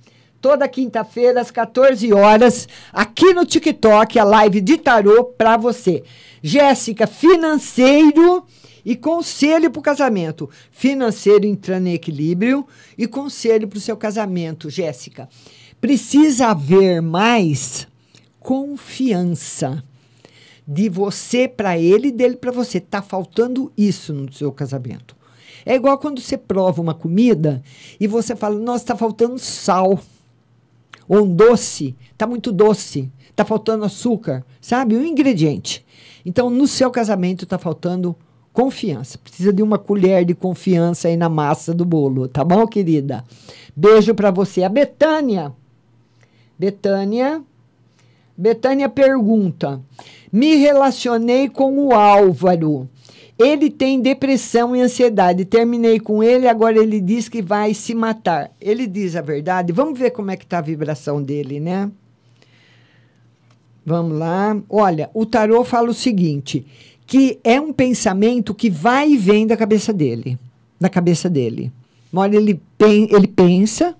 [0.44, 6.04] toda quinta-feira às 14 horas, aqui no TikTok, a live de tarô para você.
[6.42, 8.44] Jéssica, financeiro
[8.84, 10.50] e conselho para o casamento.
[10.70, 12.66] Financeiro entrando em equilíbrio
[12.98, 15.30] e conselho para o seu casamento, Jéssica.
[15.80, 17.88] Precisa haver mais
[18.38, 19.82] confiança
[20.68, 22.78] de você para ele e dele para você.
[22.80, 25.16] Tá faltando isso no seu casamento.
[25.64, 27.62] É igual quando você prova uma comida
[27.98, 29.98] e você fala: "Nossa, está faltando sal"
[31.08, 34.96] ou um doce, tá muito doce, tá faltando açúcar, sabe?
[34.96, 35.84] Um ingrediente.
[36.24, 38.16] Então, no seu casamento tá faltando
[38.52, 39.18] confiança.
[39.18, 43.24] Precisa de uma colher de confiança aí na massa do bolo, tá bom, querida?
[43.76, 44.62] Beijo para você.
[44.62, 45.52] A Betânia.
[46.58, 47.42] Betânia.
[48.36, 49.80] Betânia pergunta:
[50.32, 52.88] Me relacionei com o Álvaro.
[53.38, 55.44] Ele tem depressão e ansiedade.
[55.44, 58.52] Terminei com ele, agora ele diz que vai se matar.
[58.60, 59.72] Ele diz a verdade.
[59.72, 61.90] Vamos ver como é que tá a vibração dele, né?
[63.84, 64.56] Vamos lá.
[64.68, 66.64] Olha, o tarô fala o seguinte,
[67.06, 70.38] que é um pensamento que vai e vem da cabeça dele,
[70.80, 71.72] da cabeça dele.
[72.12, 73.96] Uma hora ele, pen ele pensa,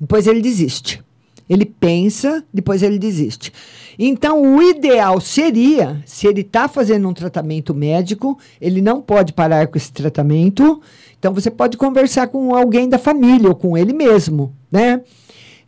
[0.00, 1.02] depois ele desiste.
[1.48, 3.52] Ele pensa, depois ele desiste.
[3.98, 9.66] Então, o ideal seria, se ele está fazendo um tratamento médico, ele não pode parar
[9.66, 10.80] com esse tratamento.
[11.18, 15.02] Então, você pode conversar com alguém da família ou com ele mesmo, né?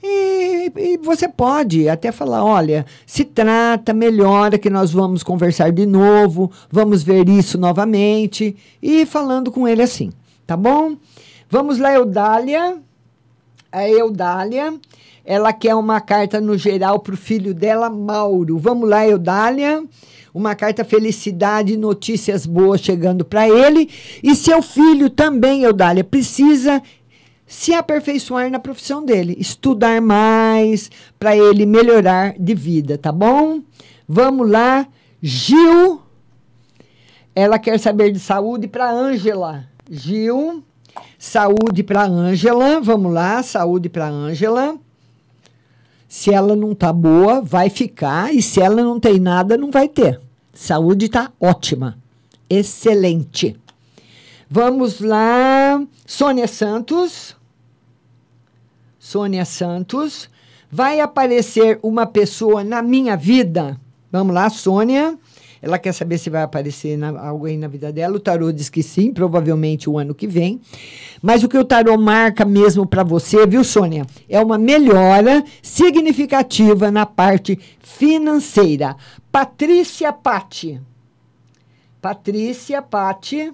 [0.07, 5.87] E, e, você pode até falar: olha, se trata, melhora, que nós vamos conversar de
[5.87, 8.55] novo, vamos ver isso novamente.
[8.83, 10.13] E falando com ele assim,
[10.47, 10.97] tá bom?
[11.49, 12.77] Vamos lá, Eudália.
[13.73, 14.75] A Eudália.
[15.25, 18.59] Ela quer uma carta no geral para o filho dela, Mauro.
[18.59, 19.83] Vamos lá, Eudália.
[20.35, 23.89] Uma carta felicidade, notícias boas chegando para ele.
[24.23, 26.83] E seu filho também, Eudália, precisa
[27.47, 33.61] se aperfeiçoar na profissão dele, estudar mais para ele melhorar de vida, tá bom?
[34.09, 34.87] Vamos lá,
[35.23, 36.03] Gil.
[37.35, 39.67] Ela quer saber de saúde para Ângela.
[39.91, 40.63] Gil,
[41.19, 42.81] saúde para Ângela.
[42.81, 44.79] Vamos lá, saúde para Ângela.
[46.17, 48.33] Se ela não tá boa, vai ficar.
[48.33, 50.21] E se ela não tem nada, não vai ter.
[50.53, 51.99] Saúde tá ótima.
[52.49, 53.57] Excelente.
[54.49, 55.85] Vamos lá.
[56.07, 57.37] Sônia Santos.
[58.97, 60.31] Sônia Santos.
[60.71, 63.77] Vai aparecer uma pessoa na minha vida?
[64.13, 65.19] Vamos lá, Sônia.
[65.65, 68.17] Ela quer saber se vai aparecer na, alguém na vida dela.
[68.17, 70.61] O tarô diz que sim, provavelmente o ano que vem.
[71.23, 74.05] Mas o que o tarô marca mesmo para você, viu, Sônia?
[74.29, 78.95] É uma melhora significativa na parte financeira.
[79.33, 80.79] Patrícia Patti.
[81.99, 83.51] Patrícia Patti.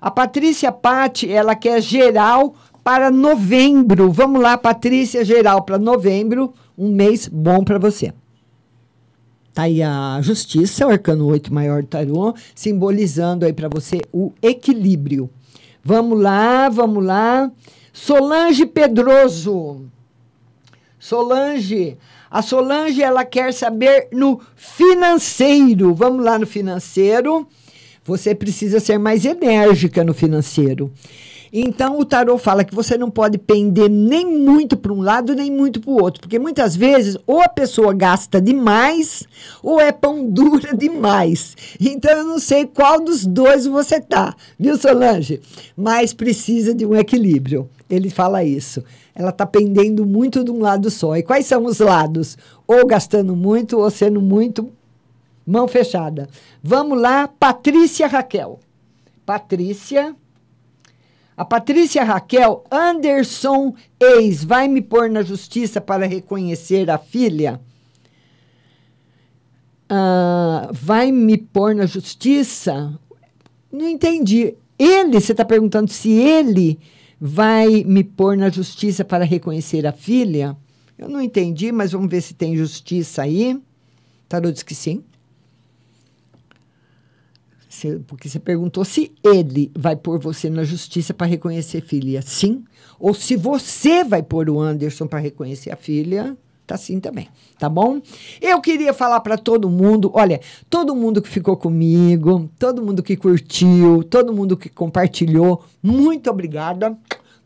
[0.00, 4.10] A Patrícia Patti, ela quer geral para novembro.
[4.10, 6.54] Vamos lá, Patrícia, geral para novembro.
[6.78, 8.14] Um mês bom para você.
[9.54, 14.32] Tá aí a justiça, o arcano 8 maior do tarô, simbolizando aí para você o
[14.40, 15.28] equilíbrio.
[15.84, 17.50] Vamos lá, vamos lá.
[17.92, 19.82] Solange Pedroso.
[20.98, 21.98] Solange,
[22.30, 25.92] a Solange ela quer saber no financeiro.
[25.94, 27.46] Vamos lá no financeiro.
[28.04, 30.90] Você precisa ser mais enérgica no financeiro.
[31.52, 35.50] Então, o tarô fala que você não pode pender nem muito para um lado, nem
[35.50, 36.22] muito para o outro.
[36.22, 39.24] Porque muitas vezes, ou a pessoa gasta demais,
[39.62, 41.54] ou é pão dura demais.
[41.78, 45.42] Então, eu não sei qual dos dois você tá, viu, Solange?
[45.76, 47.68] Mas precisa de um equilíbrio.
[47.90, 48.82] Ele fala isso.
[49.14, 51.18] Ela está pendendo muito de um lado só.
[51.18, 52.38] E quais são os lados?
[52.66, 54.70] Ou gastando muito, ou sendo muito
[55.46, 56.30] mão fechada.
[56.62, 58.58] Vamos lá, Patrícia Raquel.
[59.26, 60.16] Patrícia
[61.36, 67.60] a Patrícia Raquel Anderson ex vai me pôr na justiça para reconhecer a filha?
[69.90, 72.98] Uh, vai me pôr na justiça?
[73.70, 74.54] Não entendi.
[74.78, 76.78] Ele, você está perguntando se ele
[77.20, 80.56] vai me pôr na justiça para reconhecer a filha?
[80.98, 83.60] Eu não entendi, mas vamos ver se tem justiça aí.
[84.28, 85.02] Tarô diz que sim
[88.06, 92.20] porque você perguntou se ele vai pôr você na justiça para reconhecer filha.
[92.22, 92.64] Sim.
[93.00, 96.36] Ou se você vai pôr o Anderson para reconhecer a filha.
[96.64, 97.28] Tá sim também,
[97.58, 98.00] tá bom?
[98.40, 100.40] Eu queria falar para todo mundo, olha,
[100.70, 106.96] todo mundo que ficou comigo, todo mundo que curtiu, todo mundo que compartilhou, muito obrigada.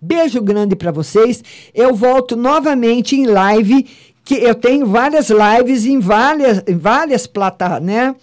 [0.01, 1.43] Beijo grande para vocês.
[1.74, 3.86] Eu volto novamente em live,
[4.23, 8.15] que eu tenho várias lives em várias, em várias plataformas, né?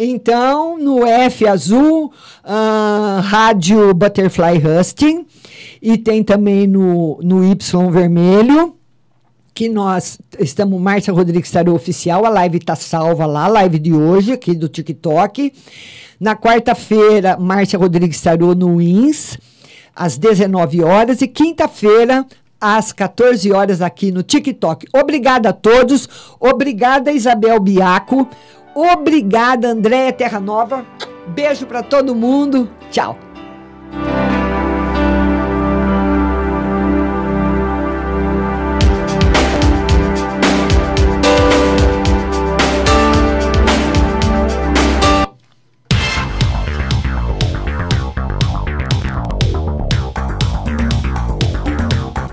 [0.00, 2.12] Então, no F azul,
[2.44, 5.26] uh, rádio Butterfly Husting,
[5.82, 7.56] e tem também no, no Y
[7.90, 8.76] vermelho,
[9.52, 13.92] que nós estamos, Márcia Rodrigues Tarô Oficial, a live está salva lá, a live de
[13.92, 15.52] hoje, aqui do TikTok.
[16.20, 19.36] Na quarta-feira, Márcia Rodrigues Tarô no INS,
[19.96, 22.24] às 19 horas, e quinta-feira,
[22.60, 24.86] às 14 horas aqui no TikTok.
[24.94, 26.08] Obrigada a todos,
[26.38, 28.28] obrigada Isabel Biaco,
[28.80, 30.86] Obrigada, Andréia Terra Nova.
[31.26, 32.70] Beijo para todo mundo.
[32.92, 33.18] Tchau.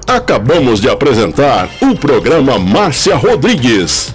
[0.08, 4.15] Acabamos de apresentar o programa Márcia Rodrigues.